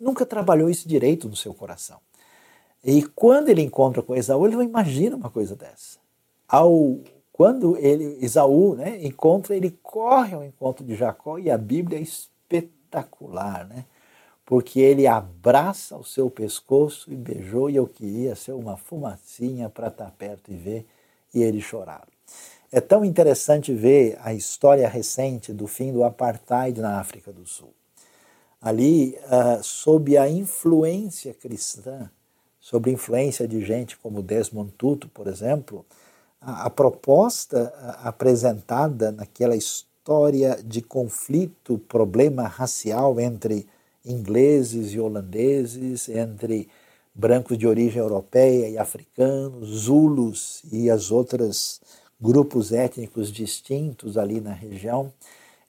[0.01, 1.99] nunca trabalhou isso direito no seu coração.
[2.83, 5.99] E quando ele encontra com Esaú, ele não imagina uma coisa dessa.
[6.49, 6.99] Ao
[7.33, 12.03] quando ele Esaú, né, encontra, ele corre ao encontro de Jacó e a Bíblia é
[12.03, 13.85] espetacular, né?
[14.45, 19.89] Porque ele abraça o seu pescoço e beijou, e eu queria ser uma fumacinha para
[19.89, 20.87] estar tá perto e ver,
[21.33, 22.07] e ele chorar.
[22.71, 27.73] É tão interessante ver a história recente do fim do apartheid na África do Sul.
[28.61, 32.11] Ali, uh, sob a influência cristã,
[32.59, 35.85] sob a influência de gente como Desmond Tutu, por exemplo,
[36.41, 43.67] a, a proposta uh, apresentada naquela história de conflito, problema racial entre
[44.05, 46.69] ingleses e holandeses, entre
[47.14, 51.81] brancos de origem europeia e africanos, zulus e as outras
[52.21, 55.12] grupos étnicos distintos ali na região.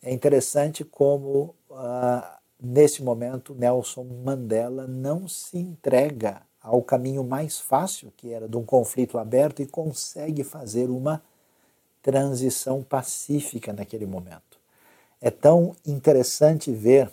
[0.01, 8.11] É interessante como, ah, nesse momento, Nelson Mandela não se entrega ao caminho mais fácil,
[8.17, 11.21] que era de um conflito aberto, e consegue fazer uma
[12.01, 14.59] transição pacífica naquele momento.
[15.21, 17.11] É tão interessante ver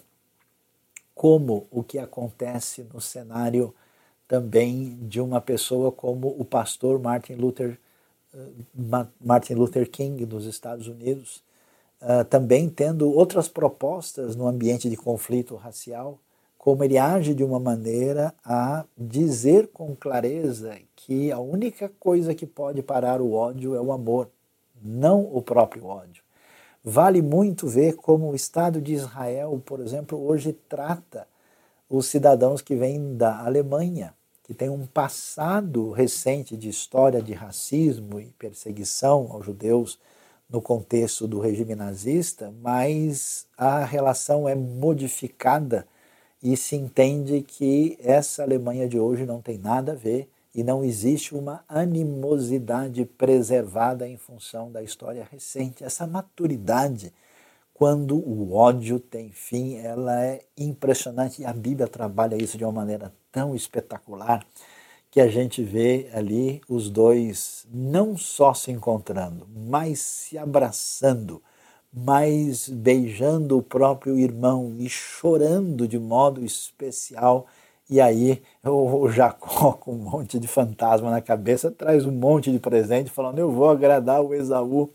[1.15, 3.75] como o que acontece no cenário
[4.27, 7.79] também de uma pessoa como o pastor Martin Luther,
[8.35, 11.43] eh, Martin Luther King dos Estados Unidos,
[12.01, 16.19] uh, também tendo outras propostas no ambiente de conflito racial,
[16.57, 22.47] como ele age de uma maneira a dizer com clareza que a única coisa que
[22.47, 24.31] pode parar o ódio é o amor,
[24.81, 26.23] não o próprio ódio.
[26.85, 31.29] Vale muito ver como o Estado de Israel, por exemplo, hoje trata
[31.89, 34.13] os cidadãos que vêm da Alemanha,
[34.43, 39.97] que tem um passado recente de história de racismo e perseguição aos judeus
[40.51, 45.87] no contexto do regime nazista, mas a relação é modificada
[46.43, 50.85] e se entende que essa Alemanha de hoje não tem nada a ver e não
[50.85, 55.83] existe uma animosidade preservada em função da história recente.
[55.83, 57.13] Essa maturidade
[57.83, 62.71] quando o ódio tem fim, ela é impressionante e a Bíblia trabalha isso de uma
[62.71, 64.47] maneira tão espetacular
[65.11, 71.43] que a gente vê ali os dois não só se encontrando, mas se abraçando,
[71.93, 77.49] mas beijando o próprio irmão e chorando de modo especial.
[77.93, 82.59] E aí o Jacó, com um monte de fantasma na cabeça, traz um monte de
[82.59, 84.89] presente, falando: Eu vou agradar o Esaú.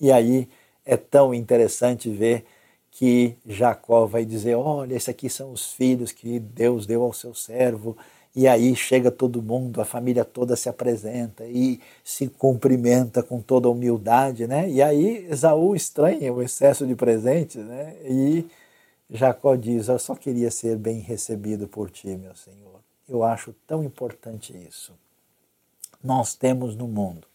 [0.00, 0.48] E aí
[0.84, 2.44] é tão interessante ver
[2.90, 7.32] que Jacó vai dizer: Olha, esses aqui são os filhos que Deus deu ao seu
[7.32, 7.96] servo.
[8.34, 13.68] E aí chega todo mundo, a família toda se apresenta e se cumprimenta com toda
[13.68, 14.68] humildade, né?
[14.68, 17.94] E aí Esaú estranha o excesso de presentes, né?
[18.04, 18.44] E
[19.14, 22.80] Jacó diz: Eu só queria ser bem recebido por ti, meu Senhor.
[23.06, 24.94] Eu acho tão importante isso.
[26.02, 27.26] Nós temos no mundo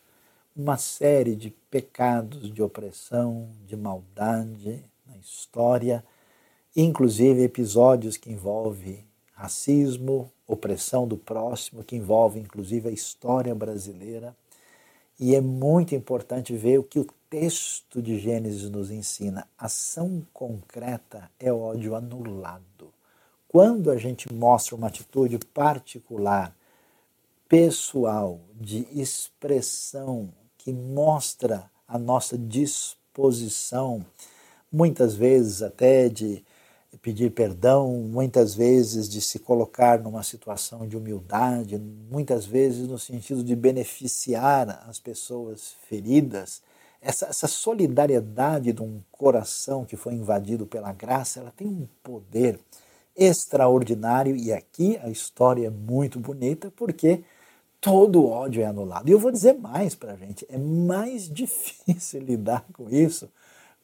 [0.56, 6.04] uma série de pecados de opressão, de maldade na história,
[6.76, 14.36] inclusive episódios que envolvem racismo, opressão do próximo, que envolve inclusive a história brasileira.
[15.20, 19.48] E é muito importante ver o que o texto de Gênesis nos ensina.
[19.58, 22.94] Ação concreta é ódio anulado.
[23.48, 26.56] Quando a gente mostra uma atitude particular,
[27.50, 34.06] pessoal, de expressão, que mostra a nossa disposição,
[34.72, 36.44] muitas vezes até de
[37.02, 43.44] pedir perdão, muitas vezes de se colocar numa situação de humildade, muitas vezes no sentido
[43.44, 46.62] de beneficiar as pessoas feridas.
[47.02, 52.60] Essa, essa solidariedade de um coração que foi invadido pela graça, ela tem um poder
[53.16, 57.24] extraordinário e aqui a história é muito bonita porque
[57.80, 59.10] todo ódio é anulado.
[59.10, 63.30] E eu vou dizer mais para a gente, é mais difícil lidar com isso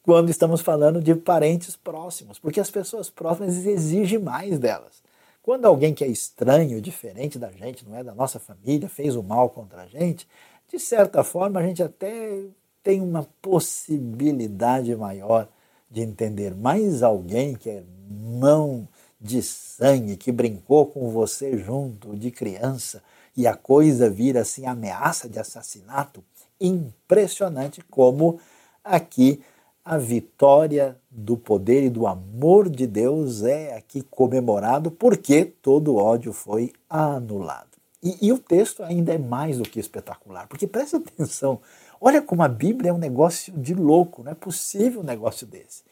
[0.03, 5.01] quando estamos falando de parentes próximos, porque as pessoas próximas exigem mais delas.
[5.41, 9.23] Quando alguém que é estranho, diferente da gente, não é da nossa família, fez o
[9.23, 10.27] mal contra a gente,
[10.69, 12.43] de certa forma a gente até
[12.83, 15.47] tem uma possibilidade maior
[15.89, 16.53] de entender.
[16.53, 18.87] Mais alguém que é irmão
[19.19, 23.01] de sangue, que brincou com você junto de criança
[23.37, 26.21] e a coisa vira assim ameaça de assassinato,
[26.59, 28.39] impressionante como
[28.83, 29.41] aqui
[29.83, 36.31] a vitória do poder e do amor de Deus é aqui comemorado porque todo ódio
[36.31, 37.67] foi anulado.
[38.01, 41.61] E, e, o texto ainda é mais do que espetacular, porque presta atenção,
[41.99, 45.83] olha como a Bíblia é um negócio de louco, não é possível um negócio desse.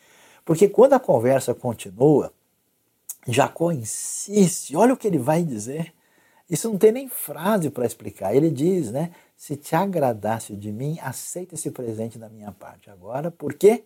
[0.44, 2.34] Porque quando a conversa continua,
[3.28, 5.94] Jacó insiste, olha o que ele vai dizer.
[6.52, 8.36] Isso não tem nem frase para explicar.
[8.36, 9.14] Ele diz, né?
[9.38, 13.86] Se te agradasse de mim, aceita esse presente da minha parte agora, porque,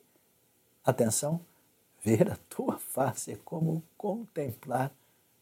[0.83, 1.39] atenção,
[2.03, 4.91] ver a tua face é como contemplar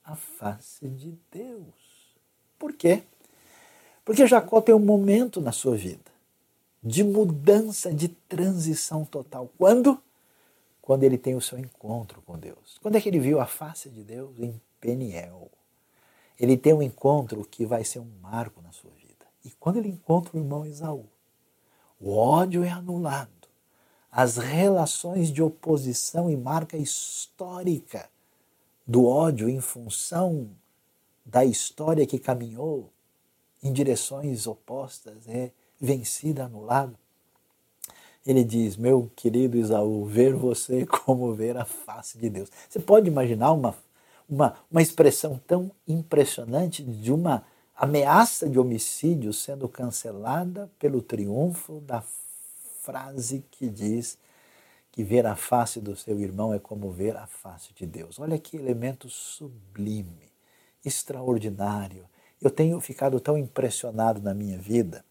[0.04, 1.64] a face de Deus.
[2.60, 3.04] Por quê?
[4.04, 6.12] Porque Jacó tem um momento na sua vida
[6.84, 9.50] de mudança, de transição total.
[9.58, 9.98] Quando?
[10.82, 12.78] Quando ele tem o seu encontro com Deus.
[12.82, 14.38] Quando é que ele viu a face de Deus?
[14.38, 15.50] Em Peniel
[16.44, 19.26] ele tem um encontro que vai ser um marco na sua vida.
[19.46, 21.06] E quando ele encontra o irmão Esaú,
[21.98, 23.30] o ódio é anulado.
[24.12, 28.10] As relações de oposição e marca histórica
[28.86, 30.50] do ódio em função
[31.26, 32.90] da história que caminhou
[33.64, 36.98] em direções opostas é vencida, anulado.
[38.28, 42.50] Ele diz: Meu querido Esaú, ver você como ver a face de Deus.
[42.70, 43.74] Você pode imaginar uma
[44.34, 52.04] uma, uma expressão tão impressionante de uma ameaça de homicídio sendo cancelada pelo triunfo da
[52.82, 54.18] frase que diz
[54.92, 58.20] que ver a face do seu irmão é como ver a face de Deus.
[58.20, 60.32] Olha que elemento sublime,
[60.84, 62.06] extraordinário.
[62.42, 65.06] Eu tenho ficado tão impressionado na minha vida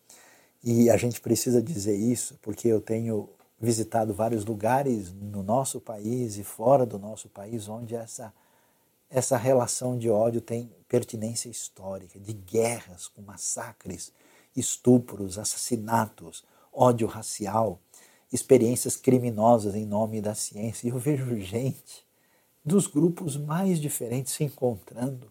[0.64, 3.28] e a gente precisa dizer isso porque eu tenho
[3.60, 8.32] visitado vários lugares no nosso país e fora do nosso país onde essa
[9.12, 14.10] essa relação de ódio tem pertinência histórica, de guerras com massacres,
[14.56, 16.42] estupros, assassinatos,
[16.72, 17.78] ódio racial,
[18.32, 20.86] experiências criminosas em nome da ciência.
[20.86, 22.06] E eu vejo gente
[22.64, 25.30] dos grupos mais diferentes se encontrando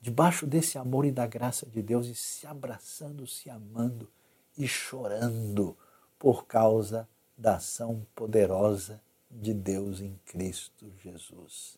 [0.00, 4.08] debaixo desse amor e da graça de Deus e se abraçando, se amando
[4.56, 5.76] e chorando
[6.20, 11.77] por causa da ação poderosa de Deus em Cristo Jesus.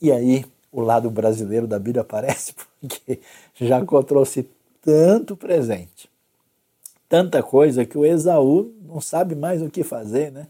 [0.00, 3.20] E aí, o lado brasileiro da Bíblia aparece, porque
[3.54, 4.48] Jacó trouxe
[4.82, 6.10] tanto presente,
[7.08, 10.46] tanta coisa que o Esaú não sabe mais o que fazer, né?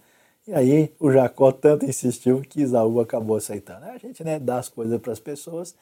[0.46, 3.84] E aí o Jacó tanto insistiu que Isaú acabou aceitando.
[3.86, 5.74] A gente né, dá as coisas para as pessoas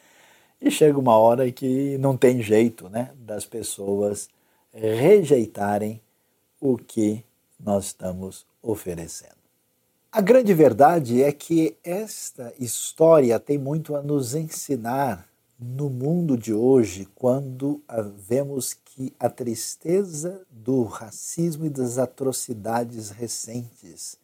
[0.60, 4.28] e chega uma hora que não tem jeito né, das pessoas
[4.72, 6.00] rejeitarem
[6.60, 7.24] o que
[7.58, 9.37] nós estamos oferecendo.
[10.18, 16.52] A grande verdade é que esta história tem muito a nos ensinar no mundo de
[16.52, 17.80] hoje, quando
[18.16, 24.18] vemos que a tristeza do racismo e das atrocidades recentes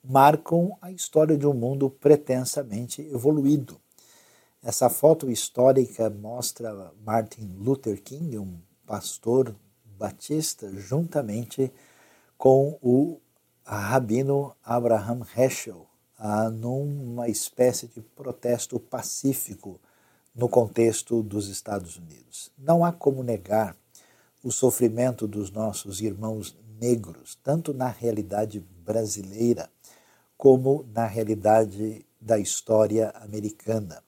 [0.00, 3.80] marcam a história de um mundo pretensamente evoluído.
[4.62, 9.52] Essa foto histórica mostra Martin Luther King, um pastor
[9.98, 11.72] batista, juntamente
[12.38, 13.18] com o
[13.64, 15.86] rabino Abraham Heschel,
[16.52, 19.80] numa espécie de protesto pacífico
[20.34, 22.50] no contexto dos Estados Unidos.
[22.56, 23.76] Não há como negar
[24.42, 29.70] o sofrimento dos nossos irmãos negros, tanto na realidade brasileira
[30.36, 34.02] como na realidade da história americana.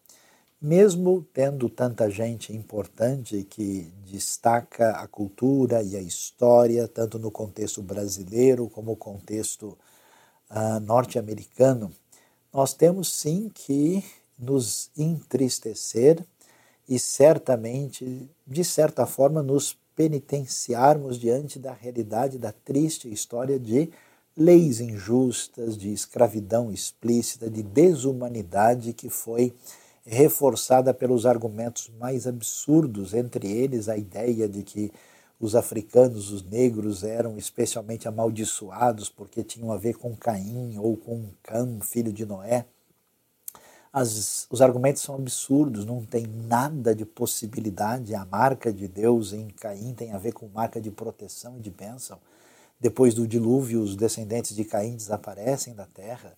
[0.65, 7.83] Mesmo tendo tanta gente importante que destaca a cultura e a história, tanto no contexto
[7.83, 9.77] brasileiro como no contexto
[10.51, 11.93] uh, norte-americano,
[12.51, 14.03] nós temos sim que
[14.39, 16.25] nos entristecer
[16.89, 23.91] e certamente, de certa forma, nos penitenciarmos diante da realidade da triste história de
[24.35, 29.55] leis injustas, de escravidão explícita, de desumanidade que foi
[30.07, 34.93] reforçada pelos argumentos mais absurdos, entre eles a ideia de que
[35.41, 41.27] os africanos, os negros, eram especialmente amaldiçoados porque tinham a ver com Caim ou com
[41.43, 42.67] Cam, filho de Noé.
[43.93, 48.15] As, os argumentos são absurdos, não tem nada de possibilidade.
[48.15, 51.71] A marca de Deus em Caim tem a ver com marca de proteção e de
[51.71, 52.19] bênção.
[52.81, 56.37] Depois do dilúvio, os descendentes de Caim desaparecem da terra.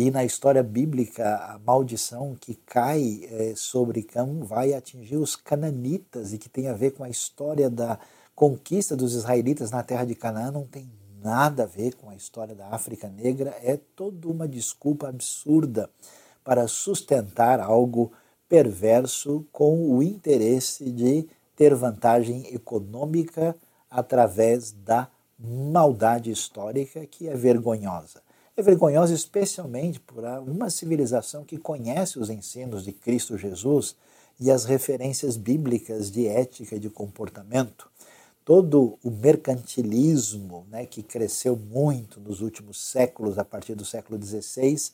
[0.00, 6.32] E na história bíblica, a maldição que cai é, sobre Cam vai atingir os cananitas
[6.32, 7.98] e que tem a ver com a história da
[8.32, 10.88] conquista dos israelitas na terra de Canaã, não tem
[11.20, 15.90] nada a ver com a história da África Negra, é toda uma desculpa absurda
[16.44, 18.12] para sustentar algo
[18.48, 21.26] perverso com o interesse de
[21.56, 23.56] ter vantagem econômica
[23.90, 28.27] através da maldade histórica que é vergonhosa.
[28.58, 33.94] É vergonhosa especialmente por uma civilização que conhece os ensinos de Cristo Jesus
[34.40, 37.88] e as referências bíblicas de ética e de comportamento.
[38.44, 44.90] Todo o mercantilismo né, que cresceu muito nos últimos séculos, a partir do século XVI,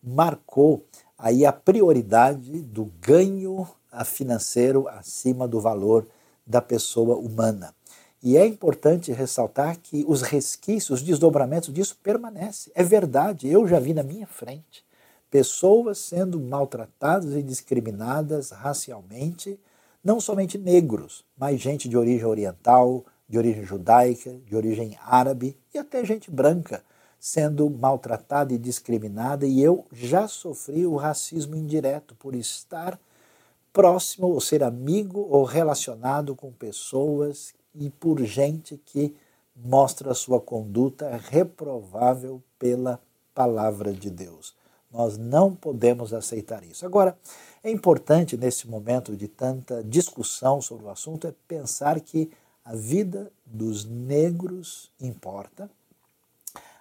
[0.00, 0.84] marcou
[1.18, 3.66] aí a prioridade do ganho
[4.04, 6.06] financeiro acima do valor
[6.46, 7.74] da pessoa humana.
[8.22, 12.72] E é importante ressaltar que os resquícios, os desdobramentos disso permanecem.
[12.74, 14.84] É verdade, eu já vi na minha frente
[15.30, 19.60] pessoas sendo maltratadas e discriminadas racialmente,
[20.02, 25.78] não somente negros, mas gente de origem oriental, de origem judaica, de origem árabe e
[25.78, 26.82] até gente branca
[27.20, 32.98] sendo maltratada e discriminada, e eu já sofri o racismo indireto por estar
[33.72, 39.14] próximo ou ser amigo ou relacionado com pessoas e por gente que
[39.54, 43.00] mostra sua conduta reprovável pela
[43.34, 44.54] palavra de Deus.
[44.90, 46.84] Nós não podemos aceitar isso.
[46.84, 47.16] Agora,
[47.62, 52.30] é importante nesse momento de tanta discussão sobre o assunto é pensar que
[52.64, 55.70] a vida dos negros importa,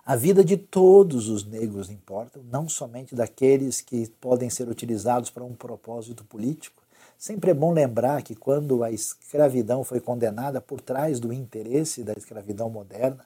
[0.06, 5.44] a vida de todos os negros importa, não somente daqueles que podem ser utilizados para
[5.44, 6.82] um propósito político.
[7.18, 12.14] Sempre é bom lembrar que quando a escravidão foi condenada por trás do interesse da
[12.14, 13.26] escravidão moderna,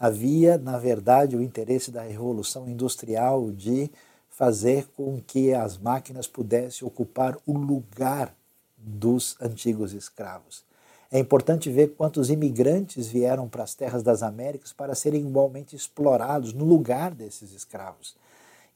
[0.00, 3.90] havia, na verdade, o interesse da revolução industrial de
[4.30, 8.34] fazer com que as máquinas pudessem ocupar o lugar
[8.78, 10.64] dos antigos escravos.
[11.12, 16.54] É importante ver quantos imigrantes vieram para as terras das Américas para serem igualmente explorados
[16.54, 18.16] no lugar desses escravos.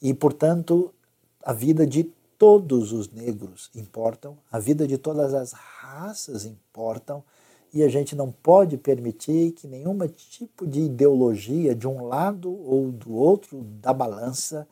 [0.00, 0.94] E, portanto,
[1.42, 2.11] a vida de
[2.41, 7.22] todos os negros importam, a vida de todas as raças importam,
[7.70, 12.91] e a gente não pode permitir que nenhum tipo de ideologia de um lado ou
[12.91, 14.66] do outro da balança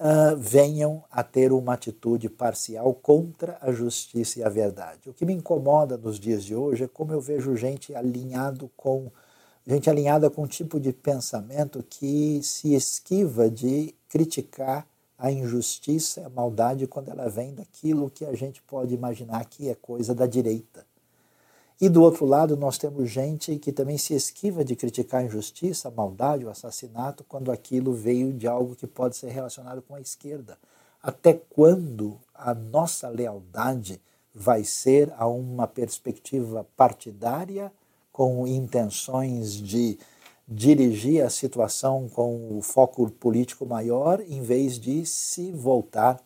[0.00, 5.10] uh, venham a ter uma atitude parcial contra a justiça e a verdade.
[5.10, 9.12] O que me incomoda nos dias de hoje é como eu vejo gente alinhado com
[9.66, 14.86] gente alinhada com um tipo de pensamento que se esquiva de criticar
[15.18, 19.74] a injustiça, a maldade, quando ela vem daquilo que a gente pode imaginar que é
[19.74, 20.84] coisa da direita.
[21.80, 25.88] E do outro lado, nós temos gente que também se esquiva de criticar a injustiça,
[25.88, 30.00] a maldade, o assassinato, quando aquilo veio de algo que pode ser relacionado com a
[30.00, 30.56] esquerda.
[31.02, 34.00] Até quando a nossa lealdade
[34.34, 37.72] vai ser a uma perspectiva partidária
[38.12, 39.98] com intenções de
[40.46, 46.20] dirigir a situação com o foco político maior, em vez de se voltar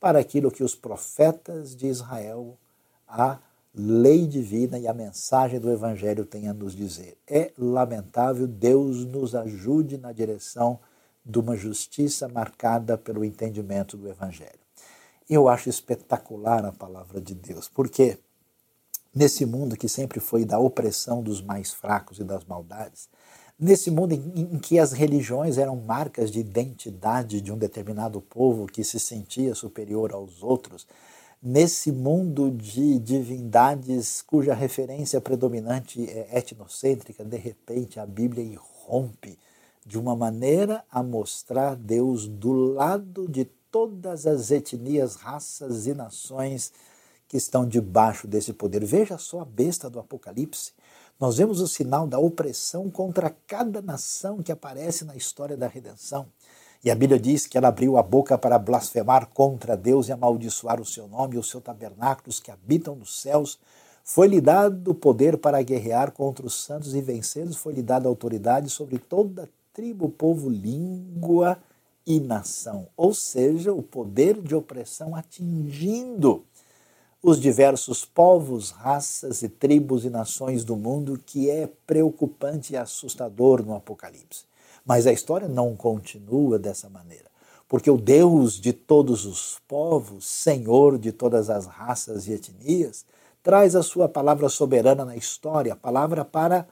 [0.00, 2.58] para aquilo que os profetas de Israel,
[3.06, 3.38] a
[3.74, 7.16] lei divina e a mensagem do Evangelho têm a nos dizer.
[7.26, 10.80] É lamentável, Deus nos ajude na direção
[11.24, 14.58] de uma justiça marcada pelo entendimento do Evangelho.
[15.30, 18.18] Eu acho espetacular a palavra de Deus, porque
[19.14, 23.08] nesse mundo que sempre foi da opressão dos mais fracos e das maldades,
[23.62, 28.66] nesse mundo em, em, que as religiões eram marcas de identidade de um determinado povo
[28.66, 30.84] que se sentia superior aos outros,
[31.40, 39.38] nesse mundo de divindades cuja referência predominante é etnocêntrica, de repente a Bíblia irrompe
[39.86, 46.72] de uma maneira a mostrar Deus do lado de todas as etnias, raças e nações
[47.28, 48.84] que estão debaixo desse poder.
[48.84, 50.72] Veja só a besta do Apocalipse.
[51.18, 56.26] Nós vemos o sinal da opressão contra cada nação que aparece na história da redenção.
[56.84, 60.80] E a Bíblia diz que ela abriu a boca para blasfemar contra Deus e amaldiçoar
[60.80, 63.58] o seu nome e o seu tabernáculo, os que habitam nos céus.
[64.02, 68.98] Foi-lhe dado o poder para guerrear contra os santos e vencê-los, foi-lhe dada autoridade sobre
[68.98, 71.56] toda tribo, povo, língua
[72.04, 72.88] e nação.
[72.96, 76.44] Ou seja, o poder de opressão atingindo
[77.22, 83.64] os diversos povos, raças e tribos e nações do mundo, que é preocupante e assustador
[83.64, 84.44] no Apocalipse.
[84.84, 87.26] Mas a história não continua dessa maneira,
[87.68, 93.04] porque o Deus de todos os povos, Senhor de todas as raças e etnias,
[93.40, 96.66] traz a sua palavra soberana na história, a palavra para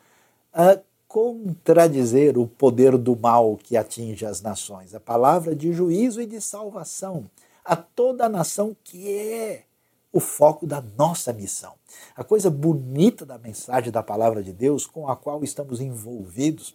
[0.53, 6.27] uh, contradizer o poder do mal que atinge as nações, a palavra de juízo e
[6.27, 7.31] de salvação
[7.65, 9.65] a toda a nação que é
[10.13, 11.75] o foco da nossa missão.
[12.17, 16.75] A coisa bonita da mensagem da palavra de Deus com a qual estamos envolvidos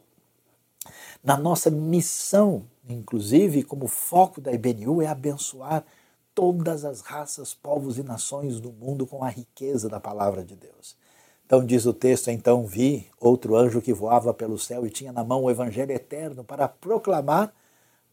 [1.24, 5.84] na nossa missão, inclusive como foco da IBNU, é abençoar
[6.34, 10.96] todas as raças, povos e nações do mundo com a riqueza da palavra de Deus.
[11.46, 15.24] Então diz o texto: Então vi outro anjo que voava pelo céu e tinha na
[15.24, 17.54] mão o evangelho eterno para proclamar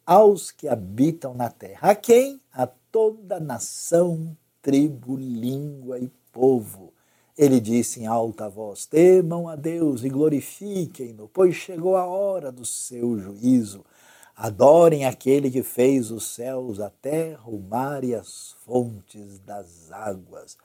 [0.07, 1.91] aos que habitam na terra.
[1.91, 2.41] A quem?
[2.53, 6.93] A toda nação, tribo, língua e povo.
[7.37, 12.65] Ele disse em alta voz: Temam a Deus e glorifiquem-no, pois chegou a hora do
[12.65, 13.85] seu juízo.
[14.35, 20.57] Adorem aquele que fez os céus, a terra, o mar e as fontes das águas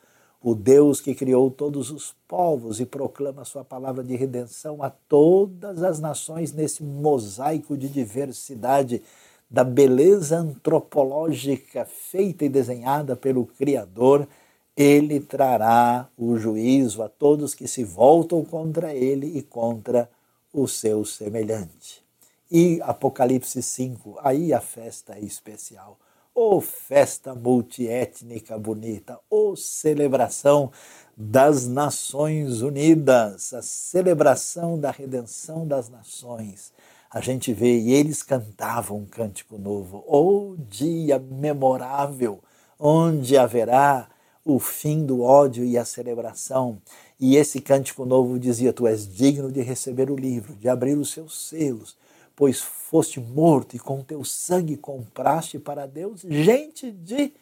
[0.41, 5.83] o Deus que criou todos os povos e proclama sua palavra de redenção a todas
[5.83, 9.01] as nações nesse mosaico de diversidade
[9.49, 14.27] da beleza antropológica feita e desenhada pelo Criador,
[14.75, 20.09] ele trará o juízo a todos que se voltam contra ele e contra
[20.53, 22.03] o seu semelhante.
[22.49, 25.97] E Apocalipse 5, aí a festa é especial
[26.37, 30.71] ou festa multiétnica bonita, ou celebração
[31.17, 36.71] das Nações Unidas, a celebração da redenção das nações.
[37.17, 42.39] A gente vê, e eles cantavam um cântico novo, ou dia memorável,
[42.79, 44.07] onde haverá
[44.45, 46.81] o fim do ódio e a celebração.
[47.19, 51.11] E esse cântico novo dizia: Tu és digno de receber o livro, de abrir os
[51.11, 51.97] seus selos
[52.37, 57.33] pois foste morto e com teu sangue compraste para Deus gente de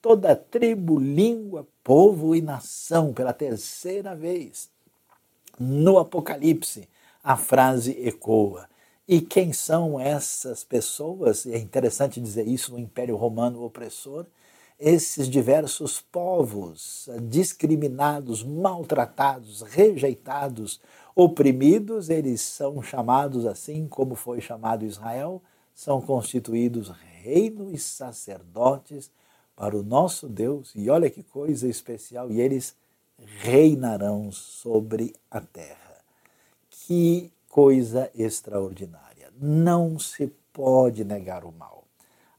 [0.00, 4.70] toda tribo, língua, povo e nação, pela terceira vez.
[5.58, 6.88] No Apocalipse,
[7.22, 8.68] a frase ecoa.
[9.06, 11.46] E quem são essas pessoas?
[11.46, 14.24] É interessante dizer isso no Império Romano opressor.
[14.80, 20.80] Esses diversos povos discriminados, maltratados, rejeitados,
[21.14, 25.40] oprimidos, eles são chamados assim como foi chamado Israel,
[25.74, 26.90] são constituídos
[27.22, 29.10] reino e sacerdotes
[29.54, 30.72] para o nosso Deus.
[30.74, 32.74] E olha que coisa especial, e eles
[33.18, 35.98] reinarão sobre a terra.
[36.70, 39.30] Que coisa extraordinária.
[39.40, 41.84] Não se pode negar o mal.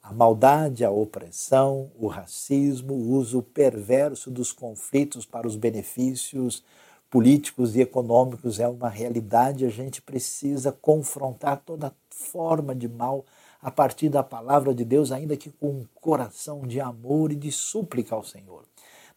[0.03, 6.61] A maldade, a opressão, o racismo, o uso perverso dos conflitos para os benefícios
[7.09, 13.23] políticos e econômicos é uma realidade, a gente precisa confrontar toda forma de mal
[13.61, 17.53] a partir da palavra de Deus, ainda que com um coração de amor e de
[17.53, 18.65] súplica ao Senhor.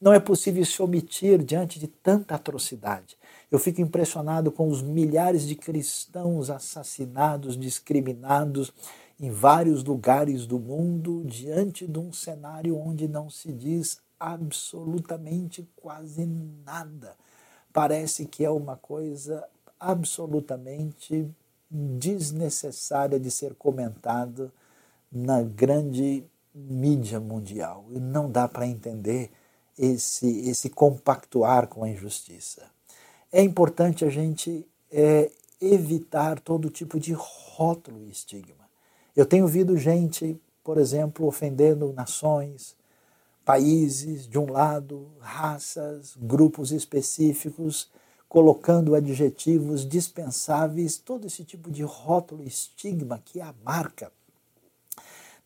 [0.00, 3.16] Não é possível se omitir diante de tanta atrocidade.
[3.50, 8.72] Eu fico impressionado com os milhares de cristãos assassinados, discriminados
[9.18, 16.24] em vários lugares do mundo, diante de um cenário onde não se diz absolutamente quase
[16.64, 17.16] nada.
[17.72, 19.44] Parece que é uma coisa
[19.80, 21.28] absolutamente
[21.68, 24.52] desnecessária de ser comentada
[25.10, 26.24] na grande
[26.54, 27.84] mídia mundial.
[27.90, 29.30] E não dá para entender
[29.78, 32.68] esse, esse compactuar com a injustiça.
[33.30, 38.68] É importante a gente é, evitar todo tipo de rótulo e estigma.
[39.14, 42.76] Eu tenho ouvido gente, por exemplo, ofendendo nações,
[43.44, 47.90] países, de um lado, raças, grupos específicos,
[48.28, 54.12] colocando adjetivos dispensáveis, todo esse tipo de rótulo e estigma que é a marca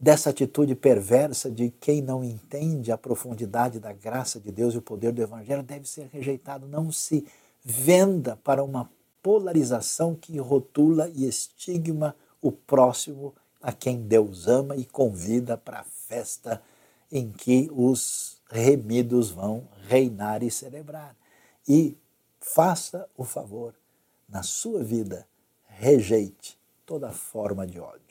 [0.03, 4.83] dessa atitude perversa de quem não entende a profundidade da graça de Deus e o
[4.83, 6.67] poder do Evangelho deve ser rejeitado.
[6.67, 7.25] Não se
[7.65, 8.91] venda para uma
[9.23, 13.33] polarização que rotula e estigma o próximo
[13.63, 16.61] a quem Deus ama e convida para a festa
[17.13, 21.15] em que os remidos vão reinar e celebrar.
[21.69, 21.97] E
[22.41, 23.73] faça o favor,
[24.29, 25.25] na sua vida,
[25.69, 28.02] rejeite toda forma de ódio.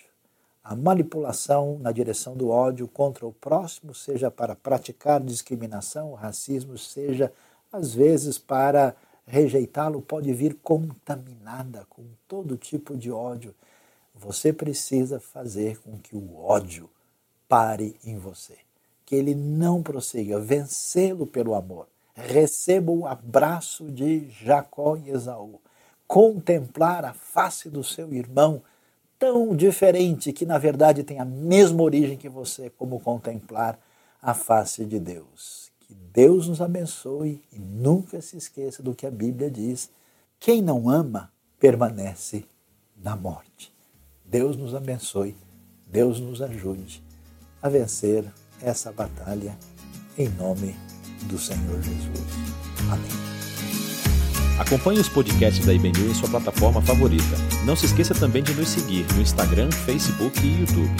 [0.64, 7.32] A manipulação na direção do ódio contra o próximo, seja para praticar discriminação, racismo, seja
[7.72, 8.95] às vezes para
[9.26, 13.55] rejeitá-lo pode vir contaminada com todo tipo de ódio.
[14.14, 16.89] Você precisa fazer com que o ódio
[17.47, 18.57] pare em você,
[19.05, 21.88] que ele não prossiga, vencê-lo pelo amor.
[22.14, 25.59] Receba o abraço de Jacó e Esaú.
[26.07, 28.62] Contemplar a face do seu irmão
[29.22, 33.80] tão diferente que na verdade tem a mesma origem que você, como contemplar
[34.19, 35.72] a face de Deus.
[35.82, 39.91] Que Deus nos abençoe e nunca se esqueça do que a Bíblia diz:
[40.39, 42.43] quem não ama permanece
[42.97, 43.72] na morte.
[44.26, 45.38] Deus nos abençoe,
[45.86, 47.03] Deus nos ajude
[47.61, 48.26] a vencer
[48.59, 49.55] essa batalha
[50.17, 50.76] em nome
[51.28, 52.26] do Senhor Jesus.
[52.91, 53.31] Amém.
[54.62, 57.36] Acompanhe os podcasts da IBNU em sua plataforma favorita.
[57.66, 60.91] Não se esqueça também de nos seguir no Instagram, Facebook e YouTube.